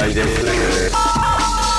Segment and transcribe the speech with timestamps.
[0.00, 0.90] 大です。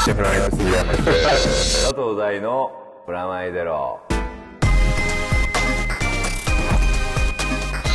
[0.05, 1.85] 杉山です。
[1.87, 2.71] 佐藤大の
[3.07, 3.99] プラマイゼロ。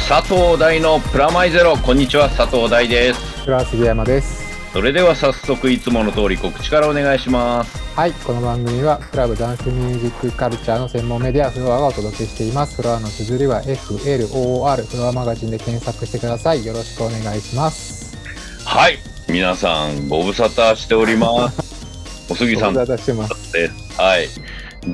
[0.09, 4.45] 佐藤大のプラマイゼロこんにちは佐藤大ですフラ杉山です。
[4.73, 12.75] それでは早速いつもの通り告知からお願いしますはい、この番組はクラブダンスミュージックカルチャーの専門メディアフロアがお届けしています。
[12.75, 16.67] フロアの綴りは FLOR フロアマガジンで検索してください。
[16.67, 18.17] よろしくお願いします。
[18.65, 23.57] はい皆さんご無沙汰しておりますお杉さんご無沙汰してます。
[23.99, 24.29] はい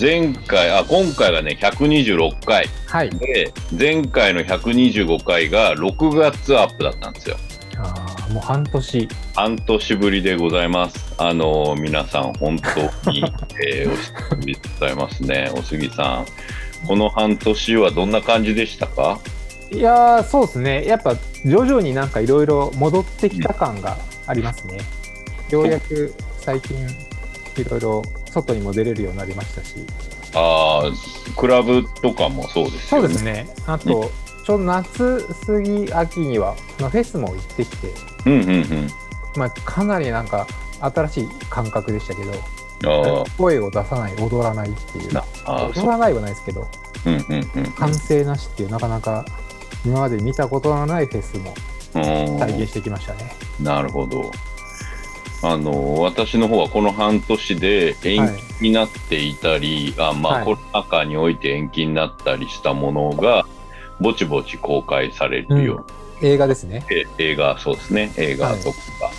[0.01, 3.11] 前回あ今回がね126回はい。
[3.11, 7.37] で前回の125回が6月アップだったんですよ
[7.77, 9.09] あーもう半年。
[9.35, 11.15] 半年ぶりでございます。
[11.19, 13.23] あの皆さん本当に、
[13.67, 15.51] えーお久しぶりでございますね。
[15.55, 16.25] お杉さ
[16.85, 19.19] ん、この半年はどんな感じでしたか？
[19.71, 20.84] いやー、そうですね。
[20.87, 24.78] やっぱ徐々になんかいろいろ戻ってきた感がありますね。
[25.51, 26.77] ようやく最近
[27.56, 29.77] いろいろ外にも出れるようになりましたし。
[30.34, 33.09] ああ、クラブとかもそうですよね。
[33.09, 33.47] そうですね。
[33.67, 34.11] あと、
[34.47, 37.89] ちょうど夏過ぎ秋にはまあフェスも行ってきて、
[38.27, 38.89] うんうんうん。
[39.37, 40.47] まあ、かなりなんか
[40.81, 45.11] 新しい感覚でしたけどあ声を出さない踊らないっていう。
[45.47, 46.69] 踊らないはないですけど
[47.06, 49.25] うんうんうん歓声なしっていうなかなか
[49.84, 51.72] 今まで見たことのないフェスもうん。
[51.93, 53.33] 体験してきましたね。
[53.61, 54.31] なるほど。
[55.45, 58.29] あの私の方はこの半年で延
[58.61, 63.45] 期になっていたり、あまあ、はいコロナ禍において延期になったりしたものが
[64.01, 65.84] ぼちぼち公開されるよ
[66.21, 66.87] うに映画ですね。
[66.91, 69.11] え映画そうですね映画とかが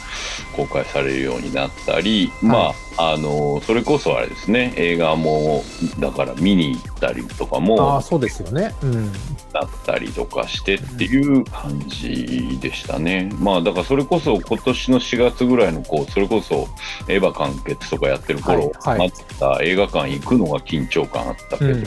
[0.56, 5.64] 公開されるようになったり、まああのそれこそあれですね映画も
[6.00, 8.74] だから見に行ったりとかあもあそうですよね。
[8.82, 9.12] うん。
[9.54, 13.30] なったりとかしてっていう感じでしたね。
[13.40, 16.68] まあだからそれこそ今年の4月ぐらいのこうそれこそ
[17.08, 21.84] エヴァ完結とかやってる頃、はいはいまた映画館行くのが緊張感あったけど、うんうん。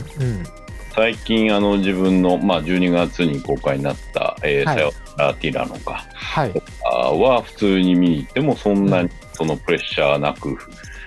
[0.95, 6.51] 最近あの自分の、まあ、12月に公開になった「えーはいさよならティラノか」はい。
[6.83, 10.57] は普通に見に行ってもそんなにそのプレッシャーなく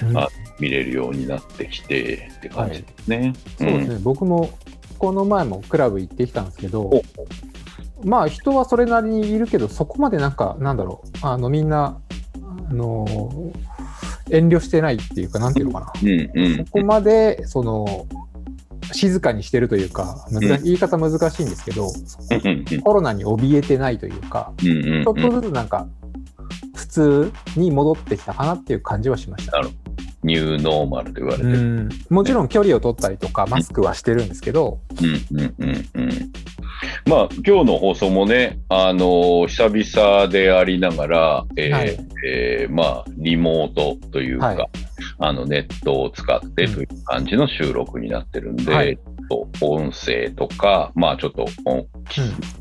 [0.02, 0.28] うんあ
[0.60, 3.32] 見れるようになってきてって感じですね。
[3.58, 3.98] そうですね。
[4.02, 4.50] 僕も
[5.00, 7.02] この前もクラブ行ってきたんですけどお、
[8.04, 11.26] まあ人はそれなりにいるけどそこまでなんかなんだろう。
[11.26, 11.98] あのみんな
[12.68, 13.06] あの
[14.30, 15.92] 遠慮してないっていうかなんていうのかな。
[16.02, 18.06] うんうんそこまでその
[18.92, 20.26] 静かにしてるというか
[20.62, 21.90] 言い方難しいんですけど、
[22.82, 25.88] コロナに怯えてないというかうんうんちょっとずつなんか
[26.74, 29.52] 普通に戻ってきたかなっていう感じはしました。
[29.52, 29.70] なる
[30.22, 31.58] ニューノーマルと言われてうる。
[31.58, 31.88] ん。
[32.10, 36.10] もちろん距離を取ったりとかマスクはしてるんですけど、うんうんうんうん。
[37.06, 41.98] まあ今日の放送もね、あのー久々でありながら、えーはい。
[42.26, 44.68] えーまあリモートというか、はい。
[45.18, 48.98] あのネットを使ってという感じの収録になってるんで、
[49.30, 51.86] と音声とか、まあちょっと音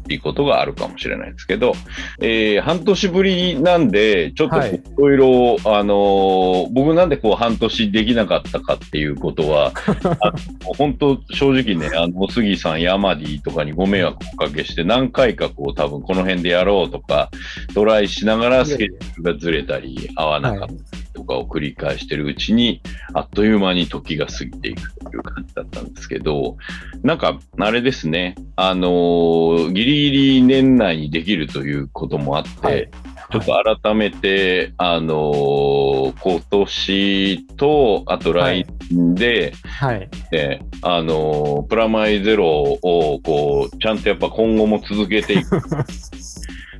[0.09, 1.73] いいことがあるかもしれないですけど、
[2.21, 4.75] えー半年ぶりなんで、ちょっとはい。
[4.75, 9.73] いろいろ、あのー僕なんでこう半年できなかったかっていうことは、
[10.77, 17.29] 本当正直ね、あの、お杉さん、ヤマディとかにご迷惑をおかけして、何回かこう多分この辺でやろうとか、
[17.73, 20.79] トライしながらスケジュールがずれたり、合わなかったり
[21.19, 22.81] とかを繰り返してるうちに、
[23.13, 26.55] あっという間に時が過ぎていくという感じだったんですけど、
[27.03, 32.89] なんか、あれですね、あのーギリギリ年内にできるということもあって、はい。
[33.31, 40.09] ちょっと改めて、あのー今年と、あと来年で、はい。
[40.31, 45.61] であのープラマイゼロを、こう、ちゃんとやっぱ今後も続けていく。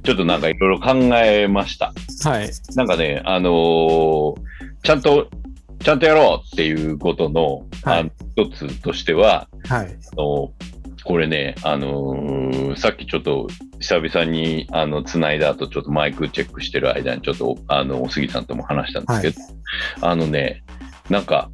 [0.03, 1.93] ちょっとなんかいろいろ考えました。
[2.23, 2.49] はい。
[2.75, 4.35] なんかね、あのー
[4.81, 5.29] ちゃんと、
[5.83, 7.99] ちゃんとやろうっていうことの、はい。
[7.99, 9.87] あの一つとしては、はい。
[9.87, 10.51] あの
[11.05, 13.47] これね、あのーさっきちょっと
[13.79, 19.41] 久々にあの繋いだ後、ちょっとマイクチェックしてる間に、ちょっとあのお杉さんとも話したんですけ
[20.01, 20.63] ど、あのね、
[21.09, 21.49] なんか、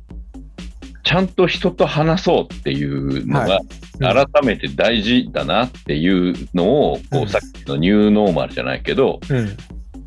[1.03, 9.57] ちゃんと人と話そうっていうのが、はい改めて大事だなっていうのを、こうさっきのニューノーマルじゃないけど、うん。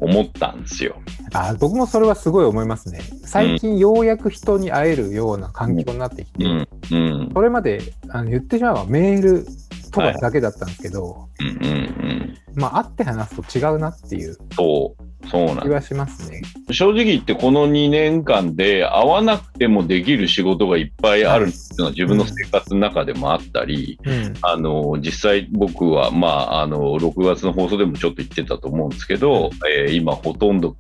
[0.00, 1.02] 思ったんですよ。
[1.32, 3.00] あ僕もそれはすごい思いますね。
[3.24, 9.46] 最近ようやく人に会えるような環境になってきて、うん、うん、それまであの言ってしまえばメール
[9.90, 12.38] とかだけだったんですけど、うん、うん、うん。
[12.54, 16.42] まあ会って話すと違うなっていうそう、そうなん気はしますね。
[16.70, 30.76] 正直言ってこの2年間で会わなくてもできる仕事がいっぱいあるっていうのは自分の生活の中でもあったり、うんあの、実際僕は、まあ、あの、6月の放送でもちょっと言ってたと思うんですけど、えー今ほとんど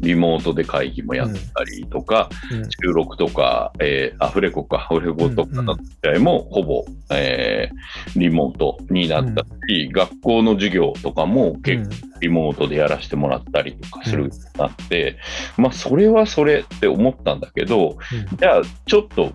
[0.00, 2.70] リモートで会議もやったりとか、うん。
[2.70, 15.16] 収録とか、えーアフレコか、アフレコとかの試合もほぼ、えーリモートになったし、学校の授業とかも結構リモートでやらせてもらったりとかするようになって、
[15.56, 17.98] まあ、それはそれって思ったんだけど、
[18.38, 19.32] じゃあ、ちょっと、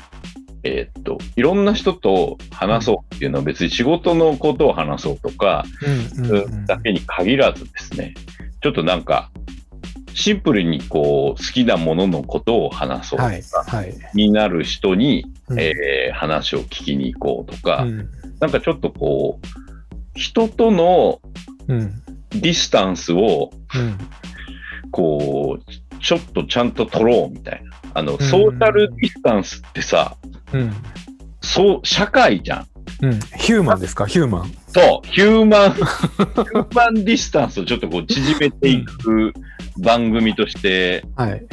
[0.63, 5.65] えーっと、いろんな人と話そうっていうのは別に仕事のことを話そうとか、
[6.17, 6.65] うんうんうん。
[6.65, 8.13] だけに限らずですね、
[8.61, 9.29] ちょっとなんか、
[10.13, 13.41] シンプルにこう、好きなもののことを話そうとか、はい
[13.75, 13.95] はい。
[14.13, 15.59] になる人に、うん。
[15.59, 18.09] えー話を聞きに行こうとか、うん。
[18.39, 21.19] なんかちょっとこう、人との
[21.67, 22.01] うん。
[22.29, 23.97] ディスタンスを、うん。
[24.91, 27.71] こう、ちょっとちゃんと取ろうみたいな。
[27.93, 28.17] あの、ん。
[28.17, 30.17] ソーシャルディスタンスってさ、
[30.53, 30.73] うん。
[31.41, 32.67] そう、社会じゃん。
[33.01, 34.05] うんヒューマンですか？
[34.05, 34.51] ヒューマン。
[34.67, 39.33] そう、ヒューマン、ヒューマンディスタンスをちょっとこう縮めていく
[39.79, 41.45] 番組として、はい。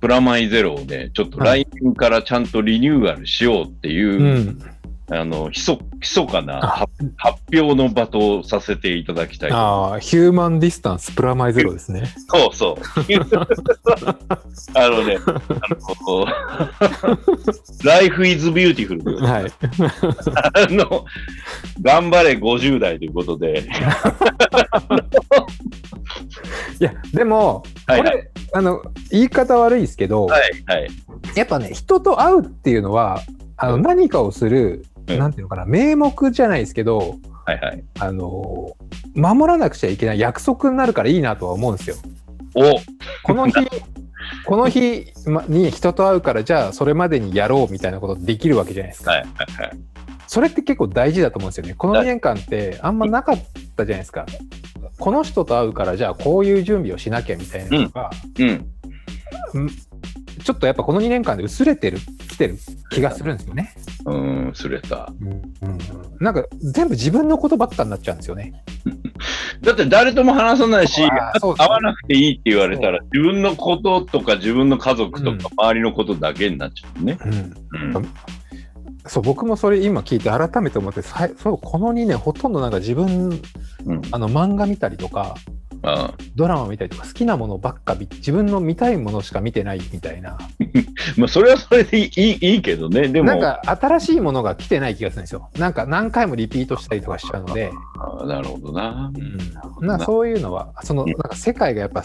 [0.00, 4.62] プラマイゼロをね、ちょっと来年からちゃんとリニューアルしようっていう、うん。
[5.10, 9.56] あの、ひそ、密かなあ発発表の場とさせていただきたいと。
[9.56, 12.12] ああ、ヒューマンディスタンスプラマイゼロですね。
[12.28, 12.82] そうそう。
[14.74, 15.32] あのね、あ
[16.04, 16.26] の、
[17.84, 19.18] Life is beautiful。
[19.24, 19.52] はい。
[20.54, 21.06] あの、
[21.80, 23.64] 頑張れ50代ということで。
[26.80, 30.88] いや、でも、これ、はいはいあの、言い方悪いですけど、はい、はい。
[31.34, 33.20] やっぱね、人と会うっていうのは、
[33.56, 37.16] あの、うん何かをする、うんなんていうのかな、名目じゃないですけど、
[37.46, 37.84] はい、はい。
[37.98, 38.76] あの、
[39.14, 41.96] 守らなくちゃいけない約束になるからいいなとは思うんですよ。
[42.54, 42.80] お
[43.22, 43.54] この日、
[44.44, 49.12] この日まに人と会うから、じゃあそれまでにやろうみたいなことできるわけじゃないですか。
[49.12, 49.28] はい、はい、
[49.62, 49.78] はい。
[50.26, 51.74] それって結構大事だと思うんですよね。
[51.74, 53.44] この2年間ってあんまなかっ
[53.76, 54.26] たじゃないですか。
[54.98, 58.66] この人と会うから、じゃあこういう準備をしなきゃみたいなのが、うん。
[60.44, 62.58] ちょっとやっぱこの2年間で薄れてる、きてる
[62.90, 63.74] 気がするんですよね。
[64.06, 64.14] う
[64.50, 65.12] ん、すれた。
[66.20, 68.64] なんか全部自分のことばっかになっちゃうんですよね。
[69.62, 77.18] だって誰とも話さないし、会わなくていいって言われたら、自分のこととか自分の家族とか周りのことだけになっちゃうね。
[77.24, 78.08] うんうん。
[79.06, 83.40] そう僕もそれ今聞いて改めて思ってそうこの2年ほとんどなんか自分
[83.86, 84.02] うん。
[84.12, 85.57] あの漫画見たりとかあ
[86.34, 90.38] ドラマ見たりとか好きなものばっか見自分の見たいものしか見てないみたいな。
[91.16, 93.08] まあ、それはそれでいいいいけどね。
[93.08, 95.50] でも、なんか新しいものが来てない気がするんですよ。
[95.58, 99.12] なんか何回もリピートしたりとかしちゃうので、あーなるほどな。
[99.80, 102.02] うん、なそういうのはそのなんか世界がやっぱ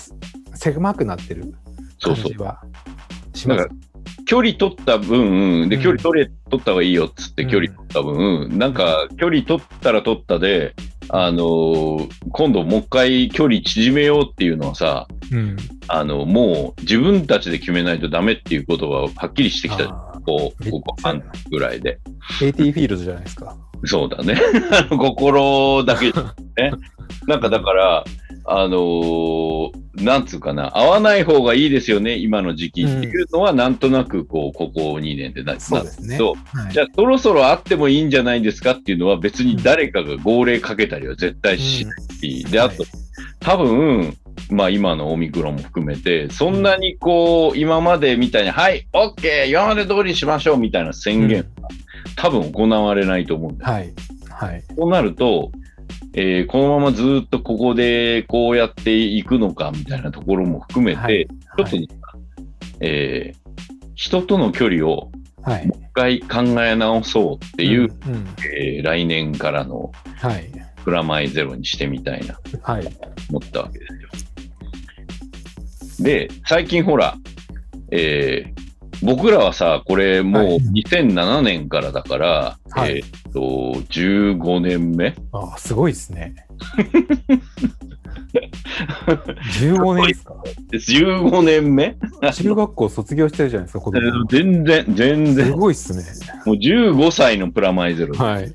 [0.53, 1.53] 狭くなってる
[1.99, 2.33] そうそう。
[2.33, 2.37] 感じ。
[2.43, 2.61] は
[3.33, 3.57] します。
[3.59, 3.75] なんか
[4.25, 5.81] 距離取った分、で、うん。
[5.81, 10.73] 距離取れ、取った方がいいよっつってうん距離取った分、なんか距離取ったら取ったで、
[11.09, 15.57] あのー今度もう一回距離縮めようっていうのはさ、うん
[15.87, 19.83] あの、もう自分たちで決めないとダメっていうことははっきりしてきた。
[19.83, 21.99] あこう、ここ半年ぐらいで。
[22.39, 23.55] ー AT フィールドじゃないですか
[23.85, 24.39] そうだね。
[24.89, 26.11] 心だけ
[26.57, 26.71] ね。
[27.27, 28.03] なんかだから、
[28.45, 32.83] あのーなんつうかな、合わない方がいいですよね、今の時期。
[32.83, 36.17] っていうのは、なんとなく、こう、ここ2年でなそうですね。
[36.19, 36.73] はい。
[36.73, 42.83] じゃあ、そろそろ会ってもいいんじゃないですかっていうのは、別に誰かが号令かけたりは絶対しないし、で、あと、
[43.39, 44.17] 多分、
[44.49, 51.45] まあ今のオミクロンも含めて、そんなにこう、今までみたいに、はい、オッケー、今まで通りにしましょうみたいな宣言、
[52.15, 53.73] 多分行われないと思うんだよ。
[53.73, 53.93] はい。
[54.31, 54.63] はい。
[54.75, 55.51] そうなると、
[56.15, 61.27] えーこのままずっとここでこうやっていくのかみたいなところも含めて、はい。
[61.27, 61.87] ちょっと、ね
[62.79, 63.43] えー
[63.95, 65.11] 人との距離を
[65.43, 65.67] はい。
[65.67, 68.27] もう一回考え直そうっていう、うんうん。
[68.55, 70.51] えー来年からのはい。
[70.83, 72.87] プラマイゼロにしてみたいなはい。
[73.29, 73.99] 思ったわけですよ。
[76.03, 77.15] で、最近ほら、
[77.91, 78.63] えー
[79.03, 80.57] 僕らはさ、これもうはい。
[80.85, 82.97] 2007年からだから、はい。
[82.97, 83.39] えーっと、
[83.91, 85.15] 15年目？
[85.31, 86.35] あすごいですね。
[89.61, 90.35] 15年ですか
[90.71, 91.95] ?15 年目？
[92.33, 94.01] 中学校卒業してるじゃないですか子供。
[94.29, 95.51] 全然、全す然。
[95.51, 96.03] ごいっすね。
[96.45, 98.15] もう15歳のプラマイゼロ。
[98.15, 98.53] はい。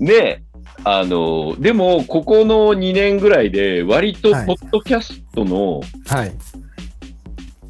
[0.00, 0.42] で、
[0.84, 4.46] あの、でも、ここの2年ぐらいで、割と、ポはい。
[4.46, 6.32] ッドキャストの、はい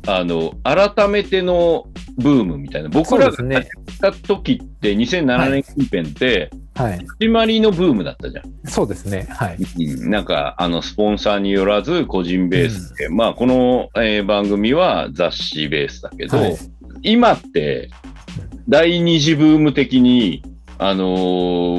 [0.06, 2.88] あの、改めてのブームみたいな。
[2.88, 3.68] 僕らがそうですね。
[3.90, 7.06] 始めた時って、2007年近辺って、はい。
[7.20, 8.44] 始まりのブームだったじゃん。
[8.68, 9.26] そうですね。
[9.30, 9.56] はい。
[9.58, 10.10] うん。
[10.10, 16.56] なんか、あの、スポンサーによらず、個人ベースで、まあ、この、えー番組は雑誌ベースだけど、はい。
[17.02, 17.90] 今って、
[18.68, 20.42] 第二次ブーム的に、
[20.78, 21.04] あの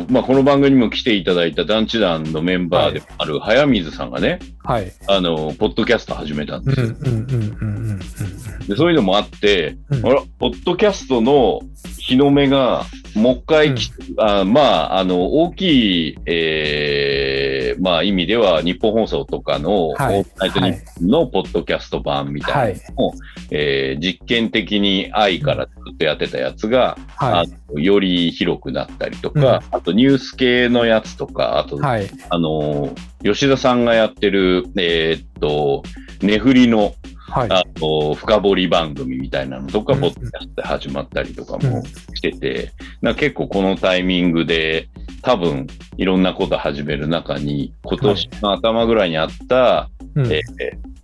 [0.07, 4.91] ーまあ、この番組にも来ていただいた団地団のメンバーでもある早水さんがね、はい。
[5.07, 6.87] あのーポッドキャスト始めたんですよ。
[6.87, 8.67] うんうんうんうんうんうん。
[8.67, 10.05] でそういうのもあって、うん。
[10.05, 11.61] あら、ポッドキャストの
[11.99, 12.85] 日の目が、
[13.15, 20.19] もう一回き、あまあ、あの、大きい、えーまあ、意味では、日本放送とかの、はい。
[20.19, 23.13] オールナイトニッポンのポッドキャスト版みたいなのを、
[23.51, 27.47] えー実験的に愛からずっとやってたやつが、はい。
[27.47, 32.09] あのより広くなったりとか、あとニュース系のやつとか、あと、はい。
[32.29, 35.83] あの、吉田さんがやってる、えーっと、
[36.21, 36.93] ネフリの、
[37.27, 37.49] はい。
[37.51, 44.89] あの、深掘り番組みたいなのとか、うんポッドキャストで始まったりとかうんもしてて、なんか結構このタイミングで、
[45.21, 50.95] 多分、いろんなこと始める中に、今年の頭ぐらいにあった、うんえー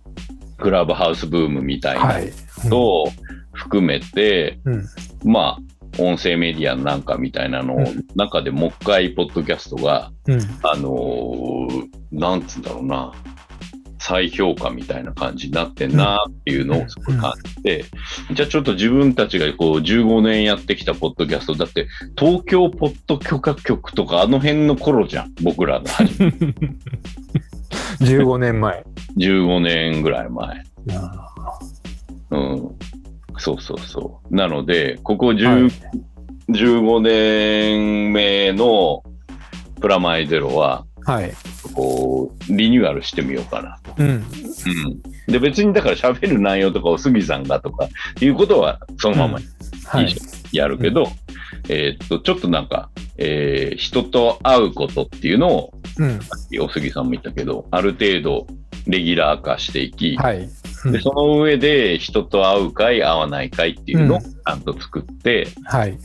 [0.62, 2.06] クラブハウスブームみたいは。
[2.06, 2.32] ない
[2.64, 3.08] のを
[3.52, 4.84] 含めて、うん。
[5.24, 5.58] まあ、
[5.98, 7.76] 音声メディアなんかみたいなの
[8.14, 10.40] 中でもう一回、ポッドキャストが、うん。
[10.62, 13.12] あのーなんつうんだろうな、
[13.98, 17.84] 再評価みたいな感じになってんなっていうのをすごい感じて、
[18.32, 21.86] じゃあちょっと自分たちがこう15年やってきたポッドキャスト、だって
[22.18, 26.28] 東京ポッド許可局とかあの辺の頃じゃん、僕らの始め
[28.02, 28.84] 15年前。
[29.16, 30.62] 15年ぐらい前。
[30.96, 31.28] あ
[32.30, 32.70] うん。
[33.42, 34.34] そうそうそう。
[34.34, 35.72] なので、ここ10、はい
[36.48, 39.02] 15年目の
[39.80, 41.32] プラマイゼロは、ーはい。
[41.72, 43.94] こう、リニューアルしてみようかなと。
[43.96, 44.08] うん。
[44.08, 44.22] うん。
[45.26, 47.88] で、別にだから喋る内容とかを杉さんがとか
[48.20, 49.38] いうことはそのまま
[49.86, 50.16] はいい。
[50.52, 51.08] やるけど、
[51.68, 56.20] えーっと、ちょっとなんか、えー人と会うことっていうのを、うん。
[56.60, 58.46] お杉さんも言ったけど、ある程度
[58.86, 60.38] レギュラー化していき、はい。
[60.38, 65.96] うんで、その上で人と会う会、会わない会っていうのをうんちゃんと作って、はい。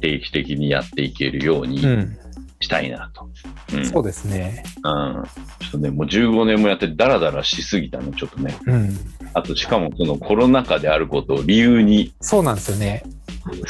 [0.00, 2.18] 定期的にやっていけるようにうん。
[2.58, 3.28] したいなと。
[3.74, 3.86] うん。
[3.86, 4.64] そうですね。
[4.82, 5.22] うん
[5.60, 8.56] ちょっとね、もう15年もやってダラダラしすぎたの、ちょっとね。
[8.66, 8.96] うん。
[9.34, 13.04] あと、しかもそのコロナ禍であることを理由に、そうなんですよね。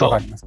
[0.01, 0.47] わかります。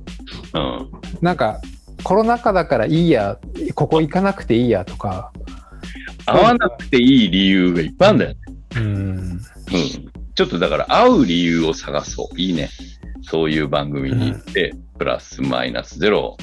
[0.54, 0.92] うん。
[1.22, 1.62] なんか、
[2.04, 3.38] コロナ禍だからいいや、
[3.76, 5.32] ここ行かなくていいやとか。
[6.26, 8.38] 会わなくていい理由がいっぱいあるんだよね。
[8.76, 8.86] うん。
[8.86, 9.40] うん。
[10.36, 12.40] ちょっとだから会う理由を探そう。
[12.40, 12.70] いいね。
[13.24, 16.38] そういう番組に行って、プラスマイナスゼロを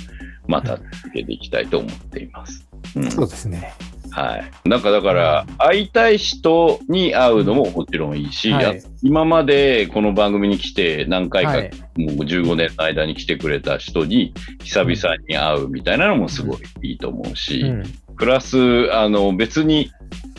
[0.47, 2.67] また続けていきたいと思っています。
[2.95, 3.11] うん。
[3.11, 3.75] そうですね。
[4.17, 4.69] はい。
[4.69, 11.71] なんかだから、会いたい人に会うのももちろんいいし、はいあ今までこの番組に来て何回か、はい。
[11.99, 14.33] もう15年の間に来てくれた人に
[14.65, 17.83] 久々に会うみたいなのもすごいいいと思うし、うん。
[18.17, 18.57] プラス、
[18.95, 19.91] あの別に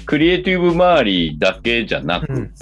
[0.08, 2.54] クリエイティブ周りだけじゃなく、うん。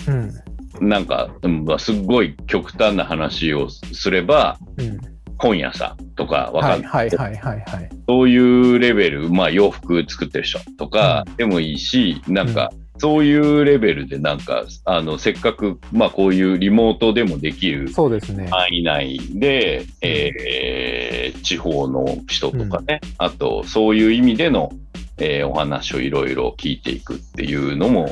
[0.81, 0.89] うん。
[0.89, 1.29] なんか、
[1.77, 5.14] すっごい極端な話をすれば、うん。
[5.37, 6.79] 本屋さんとかわかはい。
[6.79, 6.91] んない。
[6.91, 7.09] はい。
[7.09, 7.35] はい。
[7.35, 7.59] はい。
[7.61, 7.89] はい。
[8.07, 18.47] そういうレベル、まあ洋服作ってる人とかでもいいし、なんか、そういうレベルでなんか、あの、せっかく、まあこういうリモートでもできるそうですね。
[18.49, 24.71] 範囲内で、えー地方の人とかね、あと、そういう意味での、
[25.17, 28.09] えーお話をいろいろ聞いていくっていうのも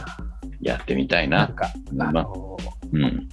[0.62, 1.38] やってみたいな。
[1.40, 2.58] なんか、まああの、
[2.94, 3.30] うん。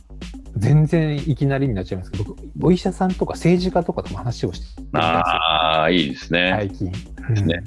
[0.56, 6.52] 全然いきなりになっちゃいますけど、僕、お医者さんとか政治家とかとも話をしてみたいんですよああ、いいですね。
[6.56, 6.92] 最近、
[7.28, 7.62] うんね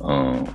[0.00, 0.48] うん。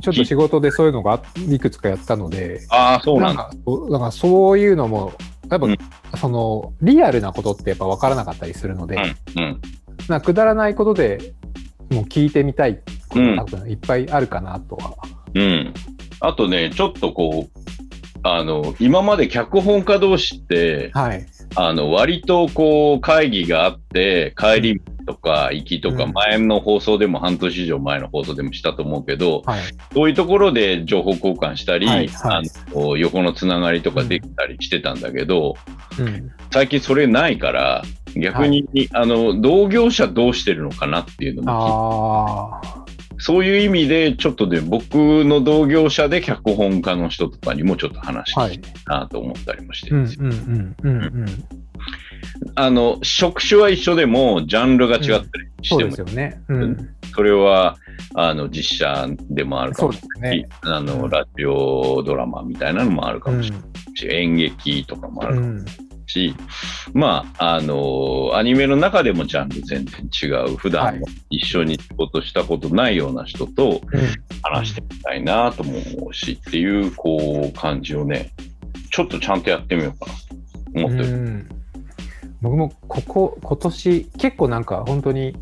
[0.00, 3.34] ちょっと仕事でそういうのがいくつかやったので、ああ、そうなだ。
[3.34, 5.12] なんんか、そういうのも、
[5.50, 5.76] やっぱ、うん
[6.16, 8.96] その、リアルなことってやっぱ分からなかったりするので、
[9.36, 9.60] うん。
[10.08, 11.34] なんかくだらないことで
[11.90, 14.94] もう聞いてみたいこと多分いっぱいあるかなとは。
[15.34, 15.74] うん。
[16.20, 17.87] あとね、ちょっとこう、
[18.22, 21.26] あの、今まで脚本家同士って、はい。
[21.54, 29.60] あの、割とこう、会議があって、帰りとか行きとか、うん前の放送でも半年以上前の放送でもしたと思うけど、はい。
[29.94, 35.54] そういうところで情報交換したり、はいはいあの横のつながりとかできたりしてたんだけど、
[35.98, 36.30] うん。
[36.50, 37.82] 最近それないから、
[38.16, 42.87] 逆に、あの、同業者どうしてるのかなっていうのも聞いて。
[43.18, 44.94] そういう意味で、ちょっとね、僕
[45.24, 48.72] の同業者で脚本家の人とかにもちょっと話はい聞き。
[48.84, 50.24] たいなと思ったりもしてるんですよ。
[52.54, 55.22] あの、職種は一緒でも、ジャンルが違ったり
[55.62, 56.40] しそうても、ですよね。
[56.48, 56.88] うん。
[57.14, 57.76] それは、
[58.14, 60.48] あの、実写でもあるかもしれないし、ね。
[60.62, 65.64] あの、ラジオドラマみたいなのもあるかもしれないし、演劇とかもあるかもうん。
[66.08, 66.34] し、
[66.92, 74.00] まあ、あの、アニメの中でもジャンル全然違う、普段はい一緒に仕事したことないような人とうん
[74.42, 78.30] 話してみたいなとも思うしっていう、こう、感じをね、
[78.90, 81.04] ちょっとちゃんとやってみようかなと思ってる。
[81.04, 81.48] うん
[82.40, 85.34] 僕もここ今年結構なんか本当に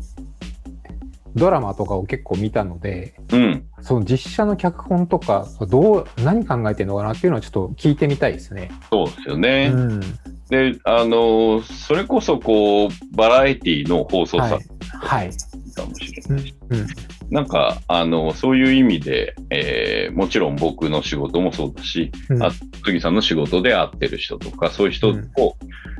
[1.37, 3.63] ドラマとかを結構見たので、うん。
[3.81, 8.71] その実写の脚本とか、どう、何考えてるのかなっていうのはちょっと聞いてみたいですね。
[8.89, 9.71] そうですよね。
[9.71, 10.01] うん。
[10.49, 14.63] で、あの、それこそこう、バラエティの放送はい作。
[15.05, 15.29] はい。
[15.75, 16.43] かもしれうない。
[16.43, 16.45] ん。
[16.69, 16.87] うん。
[17.29, 22.51] なんか、あの、そういう意味で、えーもちろん僕の仕事もそうだし、うんあ
[22.85, 25.29] 杉さんの仕事で会ってる人とか、そういう人を、うん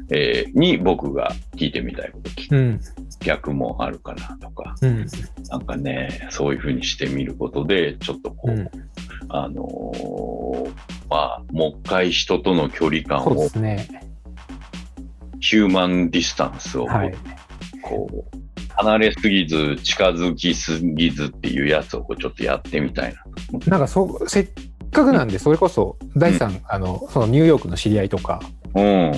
[0.09, 2.79] えーに僕が聞いてみたいこと聞くうん。
[3.19, 5.05] 逆もあるかなとか、うん。
[5.49, 8.69] なんかね、そういうふうにしてみることで、ちょっとこう、うん
[9.29, 10.69] あのー
[11.09, 13.87] まあ、もう一回人との距離感を、すね。
[15.39, 17.13] ヒューマンディスタンスを、はい。
[17.81, 18.37] こう、
[18.75, 23.59] 離れすぎず、近づきすぎずっていうやつをこうちょっとやってみたいな。
[23.67, 24.47] なんかそう、せっ
[24.91, 28.39] かくなんで、それこそ、第三、あの、そのニューヨークの知り合いとか、
[28.75, 29.11] うん。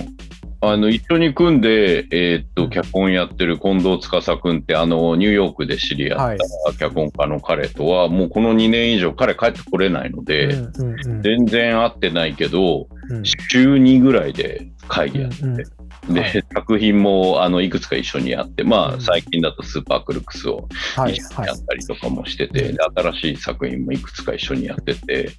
[0.61, 6.35] あの、一緒に組んで、えーっと、脚本やってる近藤司君って、あの、ニューヨークで知り合はい。
[6.35, 6.39] っ
[6.73, 11.21] た脚本家の彼とは、もうこの2年以上、彼帰ってこれないので、うんうんうん。
[11.21, 13.23] 全然会ってないけど、うん。
[13.25, 25.31] 週2ぐらいで会議やってて、うんうんで、はい作品も、あの、いくつか一緒にやって、まあ、うん最近だとスーパークルクスをはい一緒にはいやったりとかもしてて、うんで新しい作品もいくつか一緒にやってて、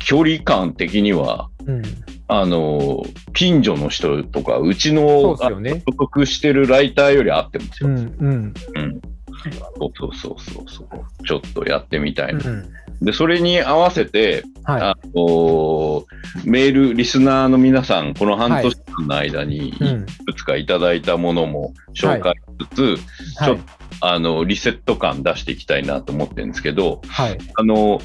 [0.00, 1.82] 距離感的には、うん
[2.26, 3.02] あの、
[3.34, 5.60] 近所の人とか、うちの所
[5.98, 7.90] 属してるライターより合ってますよ。
[7.90, 9.00] うんうんうん。
[9.78, 11.26] そうそうそうそうそう。
[11.26, 12.50] ちょっとやってみたいな。
[12.50, 12.68] うん
[13.04, 16.04] で、それに合わせて、はあの
[16.44, 19.72] メール、リスナーの皆さん、この半年間の間に、い。
[20.26, 22.82] くつかいただいたものも紹介しつつ、
[23.38, 23.48] はい。
[23.48, 23.58] ちょっ
[24.00, 27.38] あの、リセット感出していきたいなと思ってるんですけど、はい。
[27.56, 28.00] あの、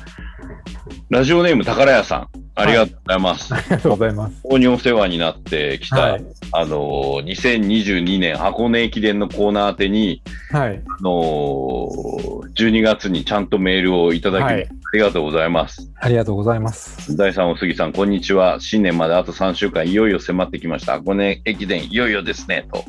[1.09, 2.27] ラジオネーム宝屋さん、
[2.59, 3.53] ありがとうございます。
[3.53, 15.91] ありがとうございます非常にお世話になってきた、はいあのー、2022年箱根駅伝のコーナー宛てに、はいあのー、12月にちゃんとメールをいただき、はいありがとうございます。
[15.99, 18.60] ありがとうございます第3お杉さん、こんにちは。
[18.60, 20.93] 新年まであと3週間、いよいよ迫ってきました。
[20.93, 22.84] 箱根駅伝、いよいよですね、と。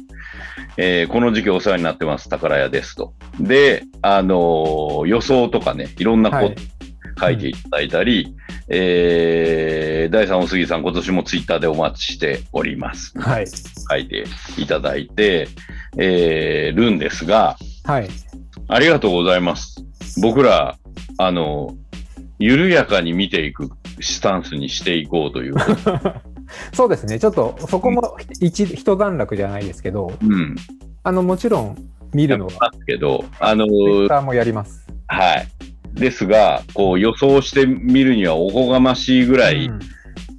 [0.79, 2.31] えーこの時期お世話になってます。
[2.31, 3.13] 宝屋です、と。
[3.39, 6.57] で、あのー予想とかね、いろんなこと、はい
[7.21, 8.35] 書いていただいたり、
[8.69, 13.13] えー、第3お杉さん、今年もツイッターでお待ちしております。
[13.19, 14.25] はい書いて
[14.57, 15.49] いただいて、
[15.99, 18.09] えー、るんですが、はい
[18.69, 19.85] ありがとうございます。
[20.23, 20.79] 僕ら、
[21.19, 21.77] あの、
[22.39, 25.55] 緩やかに見ていくスタンスにしていこうという。
[26.73, 30.57] そうですねちょっとそこも一一段落じゃないですけどうん。
[31.03, 31.77] あのもちろん
[32.13, 35.49] 見るのはますけど、あのツイッターもやりますはい。
[36.01, 39.79] ですが、こう予想してみるにはおこがましいぐらいうん。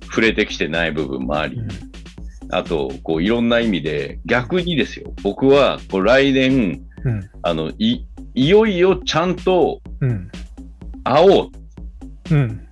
[0.08, 1.70] 触れてきてない部分もあり、うん。
[2.50, 5.14] あと、こういろんな意味で逆にですよ。
[5.24, 7.30] 僕はこう来年、うん。
[7.44, 10.30] あの、い、いよいよちゃんとうん。
[11.06, 11.50] 会おう。
[12.32, 12.68] うん。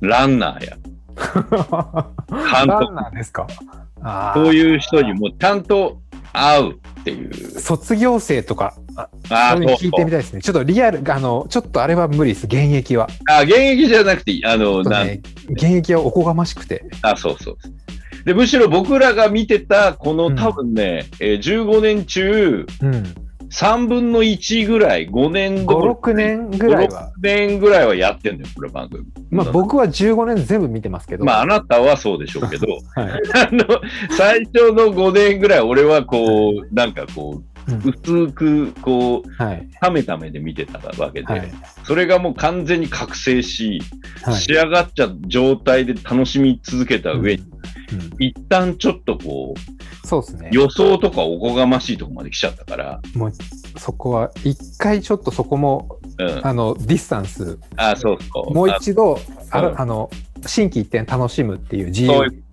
[0.00, 0.76] ランナーや、
[1.16, 3.46] 監督、ですか？
[4.34, 6.00] そういう人にもちゃんと
[6.32, 7.34] 会うっていう。
[7.58, 9.90] 卒業生とかああ聞い。
[9.90, 10.40] てみたいですね。
[10.40, 12.46] ちょっとリアルあのちょっとあれは無理です。
[12.46, 13.08] 現役は。
[13.28, 16.84] あ、現役じゃなくていい、あの、ね現役はおこがましくて。
[17.02, 17.56] あ、そうそう。
[18.24, 20.36] で、むしろ僕らが見てた、このうん。
[20.36, 23.14] 多分ね、えー15年中、うん。
[23.50, 27.12] 3分の1ぐらい、5年どころ56年ぐらいは。
[27.18, 29.04] 5 6年ぐらいはやってんだよ、これ番組。
[29.30, 33.12] まあ僕は15年全部見てますけど、まあ、あなたはそうでしょうけど、 はい。
[33.34, 33.80] あの、
[34.16, 37.53] 最初の5年ぐらい、俺はこう、なんかこう、うん
[37.84, 41.52] 薄く、こう、はめためで見てたわけで、はい。
[41.84, 43.80] それがもう完全に覚醒し、
[44.22, 44.34] はい。
[44.34, 47.48] 仕上がっちゃ状態で楽しみ続けた上に、うん。
[48.18, 50.50] 一旦ちょっとこう、そうですね。
[50.52, 53.32] 予想とかおこがましいとこまで来ちゃったから、もう
[53.78, 56.46] そこは一回ちょっとそこもうん。
[56.46, 57.58] あのディスタンス。
[57.76, 58.54] あ、そうそう。
[58.54, 59.18] もう一度
[59.50, 59.72] あう。
[59.72, 60.10] んあの
[60.46, 62.44] 心機一転楽しむっていう自由。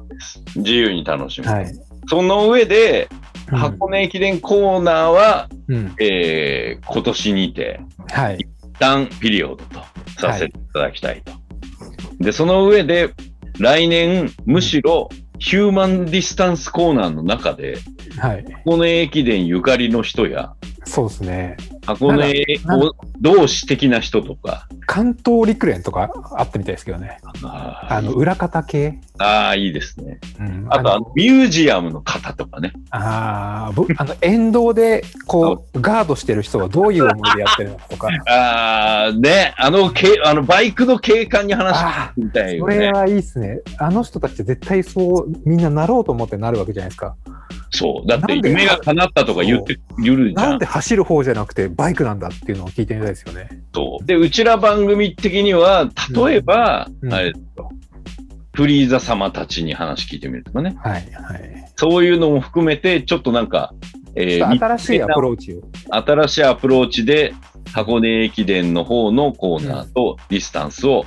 [0.56, 1.47] 自由に楽しむ。
[1.47, 3.10] はいその上で、
[3.52, 3.58] うん。
[3.58, 5.96] 箱根駅伝コーナーは、うん。
[6.00, 8.38] えー今年にて、はい。
[8.38, 8.48] 一
[8.80, 9.82] 旦ピリオドと
[10.20, 11.34] させていただきたいと。
[12.20, 13.10] で、その上で、
[13.60, 15.10] 来年、むしろ、
[15.40, 17.78] ヒューマンディスタンスコーナーの中で、
[18.18, 18.46] はい。
[18.64, 20.54] 箱根駅伝ゆかりの人や、
[20.86, 21.58] そうですね。
[21.86, 22.44] 箱根
[23.20, 27.20] 同士的な人とか、関東陸連とかあってみたいですけどね。
[27.44, 30.20] ああの裏方系、あー、いいですね。
[30.39, 32.74] うん、あと、ああののミュージアムの方とかね。
[32.89, 38.08] あーぼ あの沿道でこうガードしてる人はどういう思いでやってるのかとか。
[38.28, 42.76] ああ、ね、あの、けあのバイクの景観に話あみたいよね。
[42.76, 43.60] それはいいっすね。
[43.78, 47.15] あの人たちって絶対そうみんななろうと思ってなるわけじゃないですか
[47.72, 48.08] そう。
[48.08, 50.66] だって夢が叶ったとか言って言るじゃんなんで。
[50.66, 53.50] 走る方じゃなくてバイクなんだっていうのを聞いてみたいですよね。
[53.74, 54.06] そう。
[54.06, 57.70] で、うちら番組的には、例えば、うんあれですよ。
[58.54, 60.76] フリーザ様たちに話聞いてみるとかね。
[60.84, 61.72] はいはい。
[61.78, 63.74] そういうのも含めて、ちょっとなんか、
[64.14, 65.62] えちょっと新しいアプローチを。
[65.90, 67.34] 新しいアプローチで、
[67.72, 71.06] 箱根駅伝の方のコーナーとディスタンスを、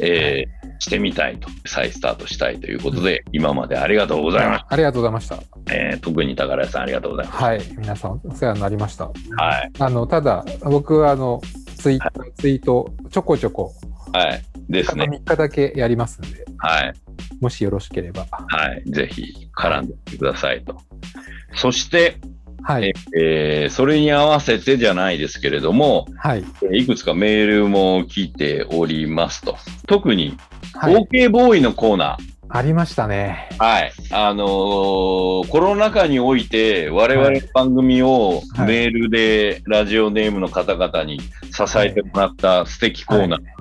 [0.00, 5.36] えーしてみたいと、再スタートしたいということで、今までありがとうございましありがとうございました。
[5.36, 5.44] た。
[5.72, 7.62] えー特に宝屋さんありがとうございまはい。
[7.78, 9.08] 皆さんお世話になりました。
[9.14, 9.34] す。
[9.36, 9.70] はい。
[9.78, 11.40] あの、ただ、僕はあの、
[11.76, 13.72] ツイッター、ツイート、ちょこちょこ、
[14.12, 14.42] はい。
[14.68, 15.04] ですね。
[15.04, 16.92] 3日だけやりますんで、はい。
[17.40, 18.26] もしよろしければ。
[18.30, 18.90] はい。
[18.90, 20.76] ぜひ絡んでくださいと。
[21.54, 22.16] そして、
[22.64, 22.92] はい。
[23.16, 26.44] えーそれに合わせてじゃないですけれども、はい。
[26.62, 29.56] えーいくつかメールも来ておりますと。
[29.86, 30.36] 特に、
[30.74, 30.94] はい。
[30.94, 32.32] OK ボーイのコーナー。
[32.54, 33.48] ありましたね。
[33.58, 33.92] はい。
[34.10, 43.42] あのーコロナ禍において、我々の番組をはいメールでラジオネームの方々に支えてもらった素敵コーナー。
[43.42, 43.52] はい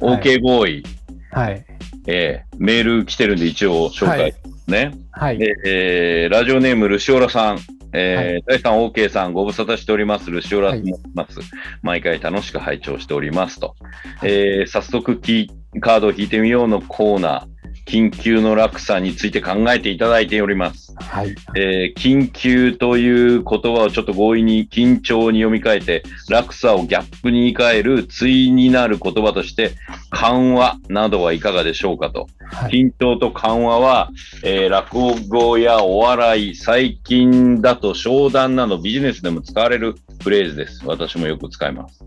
[0.00, 0.82] OK ボーイ、
[1.30, 1.64] はい。
[2.08, 4.34] えーメール来てるんで一応紹介
[4.66, 4.92] ね。
[5.12, 5.38] はい。
[5.38, 7.58] でえーラジオネームルシオラさん。
[7.94, 10.30] えー大さん、OK さん、ご無沙汰しております。
[10.30, 11.40] ルシオラと申します。
[11.82, 13.76] 毎回楽しく拝聴しておりますと。
[14.22, 17.53] えー早速キー、カードを引いてみようのコーナー、
[17.86, 20.94] 緊急の落差について考えていただいております。
[20.96, 21.34] はい。
[21.56, 29.72] えー緊急という言葉をちょっと強引に緊張に読み替えて、落差をギャップに言い換える対になる言葉として、
[30.10, 32.26] 緩和などはいかがでしょうかと。
[32.50, 32.72] はい。
[32.72, 34.10] 緊張と緩和は、
[34.42, 40.82] えー落語やお笑い、最近だと商談などビジネスでも使われるフレーズです。
[40.86, 42.04] 私もよく使います。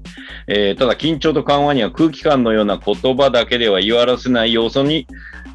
[0.48, 5.08] えーただ、緊張と緩和には空気感のような言葉だけでは言い表せない要素に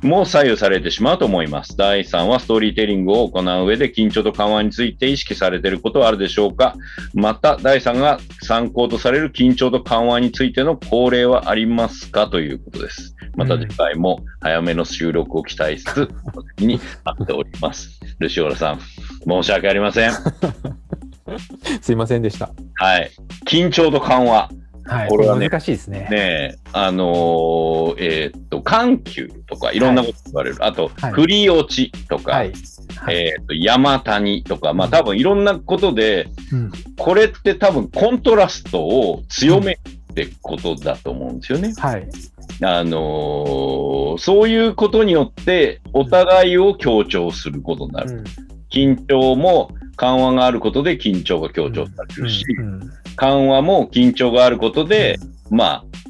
[0.02, 1.76] も左右されてしまうと思います。
[1.76, 6.76] 第3はストーリーテリングを行う上で緊張と緩和について意識されていることはあるでしょうか
[7.14, 13.14] また、第3が参考とされる緊張と緩和についての恒例はありますかということです。
[13.36, 18.00] また次回も早めの収録を期待しつつ、お時に待っております。
[18.18, 18.80] ルシオラさん、
[19.26, 20.12] 申し訳ありません。
[21.80, 22.50] すいませんでした。
[22.74, 23.10] はい。
[23.46, 24.50] 緊張と緩和。
[24.84, 25.08] はい。
[25.08, 26.08] これはね難しいですね。
[26.10, 26.16] ね
[26.54, 30.56] え、あのーえーっと、緩急とかいろんなこと言われる。
[30.60, 32.52] あと、はい振り落ちとか、はい。
[32.96, 33.16] はい。
[33.16, 39.80] えーっと、山谷とか、まあ多分いろんなことで、うんこれって多分コントラストを強める
[40.12, 41.72] ってことだと思うんですよね。
[41.76, 42.08] はい。
[42.62, 48.10] あのーそういうことによって、お互いを強調することになる。
[48.10, 48.24] うん
[48.72, 55.18] 緊張も緩和があることで緊張が強調されるし、うんうん緩和も緊張があることで、
[55.50, 56.01] まあ、か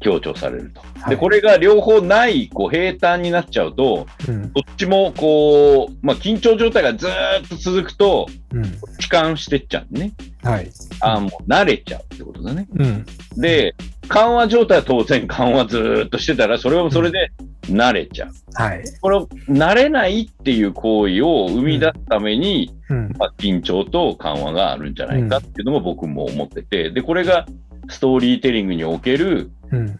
[0.00, 0.80] 強調されると。
[0.82, 7.10] で、はいこれが両方ない、こう、平坦になっちゃうと、うんどっちも、こう、まあ、緊張状態がずー
[7.44, 8.64] っと続くと、うん
[8.98, 10.12] 痴漢してっちゃうね。
[10.42, 10.70] はい。
[11.00, 12.66] ああ、もう慣れちゃうってことだね。
[12.74, 13.06] うん。
[13.36, 13.74] で、
[14.08, 17.30] 緩和状態は当然緩和ずーっとしてたら、それもそれで
[17.66, 18.30] 慣れちゃう。
[18.54, 18.84] はい。
[19.00, 23.14] これを慣れないっていう行為を生み出すために、うん。
[23.18, 27.46] まあ、緊張と緩和があるんじゃないかっていうのも僕も思ってて、で、これが
[27.88, 29.52] ストーリーテリングにおけるうん。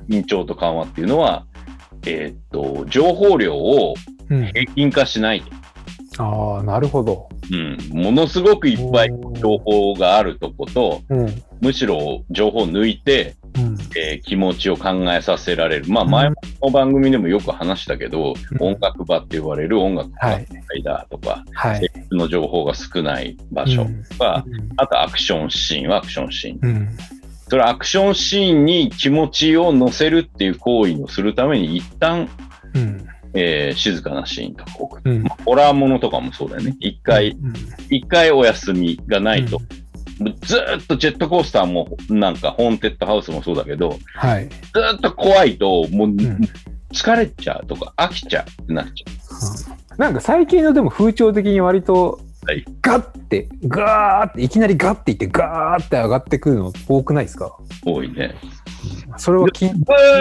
[0.09, 1.47] 緊張と緩和っていうのは、
[2.07, 3.95] えーっと、情報量を
[4.31, 4.47] うん。
[4.49, 6.23] 平均化しないと。
[6.23, 7.29] ああ、なるほど。
[7.51, 7.79] うん。
[8.03, 9.09] ものすごくいっぱい
[9.41, 11.21] 情報があるとこと、うん。
[11.21, 11.43] うん。
[11.61, 13.37] むしろ情報を抜いて、
[13.97, 15.87] えー気持ちを考えさせられる。
[15.89, 20.47] まあ、前の番組でもよく話したけど、うん音楽場って呼ばれる音楽はい。
[20.85, 21.91] だとか、はい。
[22.13, 24.45] の情報が少ない場所とか、
[24.77, 26.89] あとアクションシーンはアクションシーン。
[27.49, 27.51] うん。
[27.51, 32.29] それはアクションシーンに気持ちを乗せるっていう行為をするために一旦、
[32.75, 33.07] うん。
[33.35, 35.09] えー静かなシーンとか置く。
[35.09, 35.23] うん。
[35.23, 36.77] まあホラーものとかもそうだよね。
[36.81, 37.55] 一回、うん、
[37.91, 39.61] 一回お休みがないと、
[40.43, 44.49] ずーっとジェットコースターもなんかホーンテッドハウスもそうだけど、はい。
[44.49, 46.19] ずーっと怖いともう、ん
[46.93, 52.28] 疲れちゃうとか飽きちゃうってなっちゃなんか最近のでも風潮的に割とはい
[52.83, 57.57] ガッて、ガーって、いきなりガッていってガーって上がってくるの多くないですか？
[57.87, 57.91] う。
[57.91, 58.35] 多いね。
[59.17, 59.75] それはきんず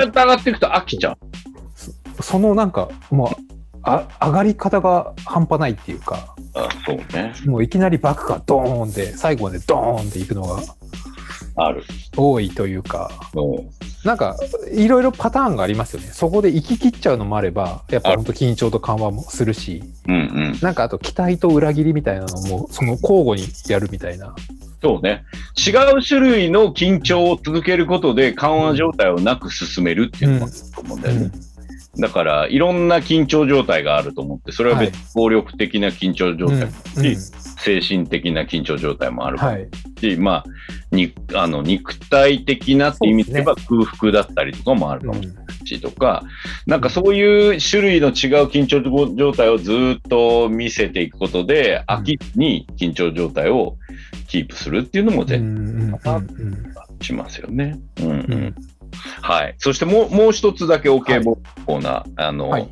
[0.06, 2.24] ーっと上がっていくと飽きちゃう。
[2.24, 3.44] そのなんか、もう、
[3.84, 7.34] あ上がり方が半端ないっていうか、あそうね。
[7.46, 10.62] もういきなりバックがドーンで、最後までドーンっていくのが
[11.58, 11.84] ある。
[12.16, 13.70] 多いというか、うん
[14.06, 14.38] なんか、
[14.72, 16.08] いろいろパターンがありますよね。
[16.14, 20.18] そこで行き切っちゃうのもあれば、やっぱ本当緊張と緩和もするし、うんう
[20.56, 20.60] ん。
[20.62, 24.34] なんかあと期待と裏切りみたいなのも、その交互にやるみたいな。
[24.82, 25.26] そうね。
[25.58, 31.32] 違う種類の緊張を続けることで緩和状態をなく進めるっていうのがあると思うんだよね。
[32.00, 39.68] だから、いろんな緊張状態があると思って、それは別に暴力的な緊張状態もあるし、精神的な緊張状態もあるはい。
[40.00, 40.46] し、まあ、
[40.92, 46.24] にあの肉体的なって意味で言えば空腹だったりとかもあるかもしれないしとか、
[46.66, 48.82] なんかそういう種類の違う緊張
[49.16, 53.78] 状態をずっと見せていくことで、飽きずに緊張状態を
[54.28, 55.28] キープするっていうのもうん。
[55.28, 55.98] う絶んうんうん。
[55.98, 57.80] 対しますよね。
[58.02, 58.10] うん。
[58.10, 58.56] うん
[59.22, 59.56] はい。
[59.58, 62.04] そしてもう、もう一つだけ OK ボコーナー。
[62.18, 62.70] あの、はい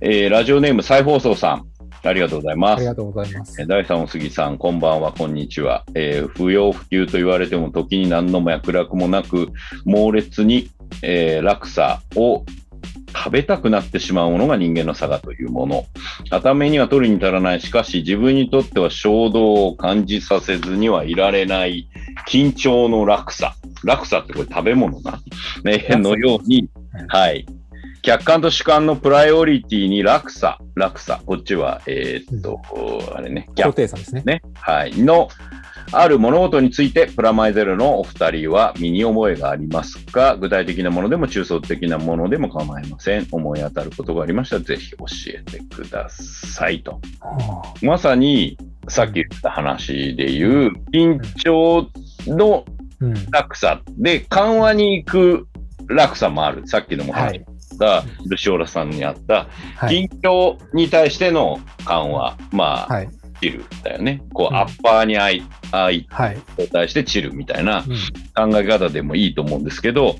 [0.00, 1.66] えーラジオネーム再放送さん。
[2.02, 2.78] ありがとうございます。
[2.78, 3.64] ありがとうございますえ。
[3.64, 5.84] ー第3お杉さん、こんばんは、こんにちは。
[5.94, 9.48] えー不要不急と言われても、時に何の脈絡もなく、
[9.84, 10.70] 猛烈に、
[11.02, 12.44] えー落差を
[13.22, 15.84] 食べたくなってしまうものが人間の差がというもの。
[16.30, 17.60] 頭目には取りに足らない。
[17.60, 21.88] しかし、自分にとっては衝動を感じさせずにはいられない
[22.26, 23.54] 緊張の落差。
[23.84, 25.20] 落差ってこれ食べ物な。
[25.64, 26.70] ね、のように、
[27.08, 27.46] はい。
[28.02, 31.20] 客観と主観のプライオリティに落差、落差。
[31.26, 32.58] こっちは、えーっと、
[33.14, 34.22] あれね、ギャッ高プ低差ですね。
[34.24, 34.42] ね。
[34.54, 34.98] はい。
[34.98, 35.28] の、
[35.92, 40.36] ある物事について、プラマイゼロのお二人は身に覚えがありますか？
[40.36, 43.26] 具体的なものでも抽象的なものでも構いません。
[43.30, 47.00] 思い当たることがありましたら、ぜひ教えてくださいと。
[47.20, 48.56] はまさに、
[48.88, 51.88] さっき言った話で言う、緊張
[52.26, 52.64] の。
[53.32, 55.48] 落差で緩和に行く
[55.88, 56.68] 落差もある。
[56.68, 57.46] さっきのも話はい。
[57.58, 60.04] した、ルシオラさんにあった、はい。
[60.04, 62.36] 緊張に対しての緩和。
[62.52, 63.08] まあ、はい。
[63.40, 64.22] チルだよね。
[64.32, 66.38] こう、うんアッパーに相相はい。
[66.72, 67.96] 対してチルみたいなうん。
[68.50, 70.16] 考え方でもいいと思うんですけど、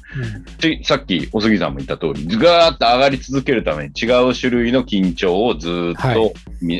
[0.82, 6.34] さっきお杉さんも言った通り、ガーッと上がり続けるために違う種類の緊張をずーっと、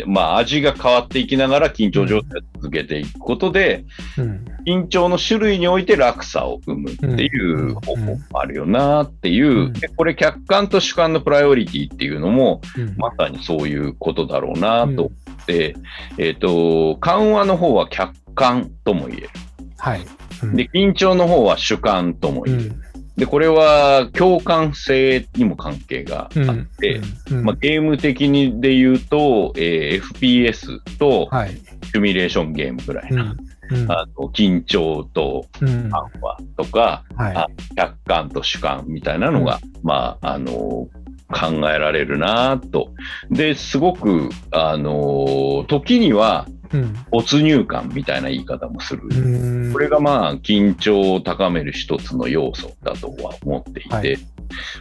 [0.06, 3.84] まあ味が変わっていきながら緊張状態を続けていくことで、
[4.18, 4.44] うん。
[4.66, 15.76] 緊張の種類において落差を生むっていう方法もあるよなっていう、これ客観と主観のプライオリティっていうのも、うんまさにそういうことだろうなと思って、
[16.18, 19.30] えっ、と、緩和の方は客観とも言える。
[19.78, 20.00] はい。
[20.42, 22.72] うんで、緊張の方は主観ともう言える。
[22.72, 22.80] ん。
[23.16, 31.50] で、これは共感性にも関係があって、うんまあ、ゲーム的にで言うと、えー FPS とはい。
[31.92, 33.36] シミュレーションゲームぐらいな、
[33.70, 33.92] うん。
[33.92, 35.90] あの緊張とうん。
[35.90, 35.90] 緩
[36.22, 40.88] 和とか、は客観と主観みたいなのが、まあ、あの
[41.32, 42.92] 考えられるなと。
[43.30, 46.76] で、すごく、あの時には、い。
[46.76, 46.94] うん。
[47.10, 49.02] 没入感みたいな言い方もする。
[49.10, 54.18] うんこれがまあ、緊張を高める一つの要素だとは思っていて、はい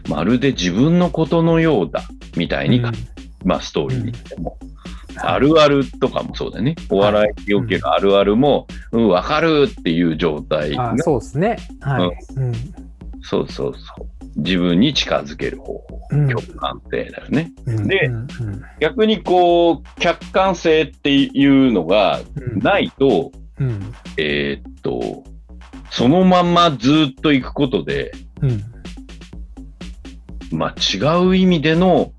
[0.07, 2.03] まるで自分のことのようだ、
[2.35, 2.81] みたいに、
[3.43, 4.57] まあ、ストーリーにしても、
[5.17, 6.75] あるあるとかもそうだよね。
[6.89, 11.57] お笑いにおけるあるあるも、うん、わかるっていう状態そうですね。
[11.81, 12.09] はい。
[12.35, 12.53] うん。
[13.21, 14.18] そうそうそう。
[14.35, 15.99] 自分に近づける方法。
[16.11, 17.51] うん共感性だよね。
[17.65, 18.27] うんでうん
[18.79, 23.93] 逆にこう、客観性っていうのがうんないと、うん。
[24.17, 25.23] えーっと、
[25.91, 28.11] そのまんまずっと行くことで、
[28.41, 28.63] うん。
[30.51, 32.11] まあ違う意味での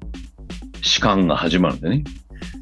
[0.83, 2.05] 主観が始まるんだよね。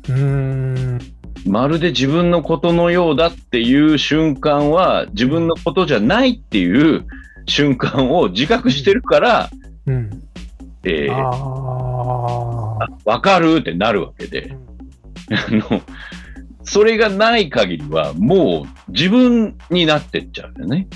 [0.08, 0.98] うん。
[1.46, 7.06] まるで自分のことのようだっていう瞬間は自分のことじゃないっていう
[7.48, 9.50] 瞬間を自覚してるから、
[9.86, 10.22] うん。
[10.84, 12.88] えーああ。
[13.04, 14.54] わかるってなるわけで、
[15.30, 15.82] あの、
[16.62, 20.86] それがない限りはもう自分になってっちゃうよね。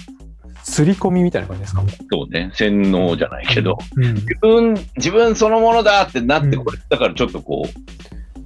[0.62, 1.82] すり込みみたいな感じですか？
[2.10, 2.52] そうね。
[2.54, 4.14] 洗脳じゃないけど、うん。
[4.14, 7.68] 自分、自分そのものだってなって、うんこれ、だからちょっとこう、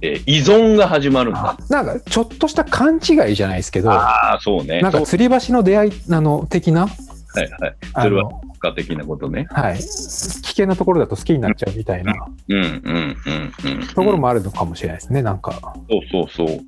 [0.01, 1.57] えー依存が始まるんだあ。
[1.69, 4.81] なんか、ちょっとした勘違いじゃないですけど、ああ、そうね。
[4.81, 6.87] なんか、吊り橋の出会い、あの、的な、
[7.33, 7.75] はいはい。
[7.93, 9.47] あそれはの、結果的なことね。
[9.51, 9.77] はい。
[9.77, 12.13] 危険なところだと好きになっちゃうみたいな
[12.47, 13.87] うんうんうんうん。
[13.87, 15.51] ところもあるのかもしれないですね、なんか。
[15.89, 16.59] そうそうそう。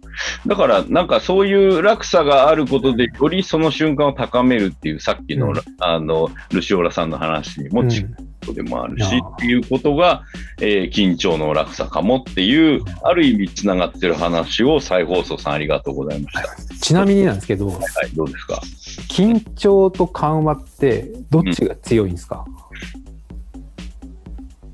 [0.48, 10.24] だから、なんかそういう落差があることで、よりその瞬間を高めるっていう、さっきの、うんあの、ルシオラさんの話にもうん近いことでもあるし、うんっていうことが、
[10.62, 16.48] えー緊張の落差かもっていう、ある意味つながってる話を再放送さんありがとうございました。
[16.48, 18.62] はちなみになんですけど、い、どうですか？
[19.10, 22.46] 緊張と緩和って、どっちが強いんですか、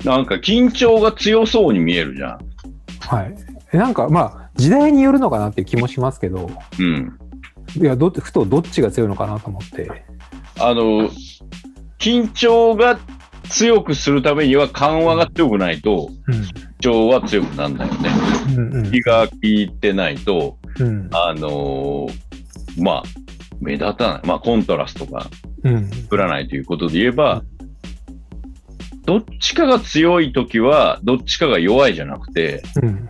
[0.04, 2.40] なんか緊張が強そうに見えるじゃん。
[3.00, 3.36] はい。
[3.74, 6.50] えなんか、まあ、時代によるのかなっていう気もしますけど、
[6.80, 7.18] うん。
[7.76, 9.90] いや、どふとどっちが強いのかなと思って。
[10.60, 11.10] あの、
[12.00, 13.00] 緊張が
[13.46, 16.46] 強くするためには緩和が強くないと、緊
[16.80, 18.10] 張は強くならないよね。
[18.56, 18.76] うん。
[18.76, 18.92] うん。
[18.92, 21.10] 気が利いてないと、うん。
[21.12, 22.26] あのー
[22.78, 23.04] まあ、
[23.60, 24.28] 目立たない。
[24.28, 25.28] まあ、コントラストが
[25.64, 25.90] うん。
[25.90, 27.44] 作らないということで言えば、
[29.06, 33.10] どっちかが強いときは、どっちかが弱いじゃなくて、うん。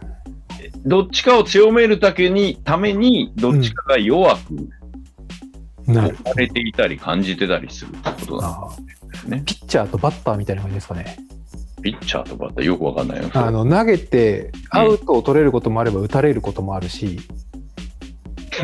[0.86, 4.54] どっちかを強めるだけに、ために、どっちかが弱く
[5.88, 6.24] 置。
[6.24, 9.05] かれていたり感じてたりするってことなんあですね。
[9.24, 11.18] ピッチャーとバッターみたいな感じですかね。
[11.82, 13.30] ピッチャーとバッターよくわかんないよ。
[13.34, 17.20] あの投げてアウトを取れることもあれば打たれることもあるし、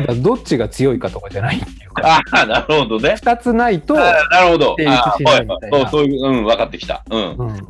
[0.00, 3.14] だからどっちが強いかとかじゃないっていうか、ああ、なるほどね。
[3.16, 4.74] 二つないと、なるほど。
[4.78, 7.04] 成立しないみたいなああそうそういう、うん、分かってきた。
[7.10, 7.36] うん。
[7.36, 7.68] うん、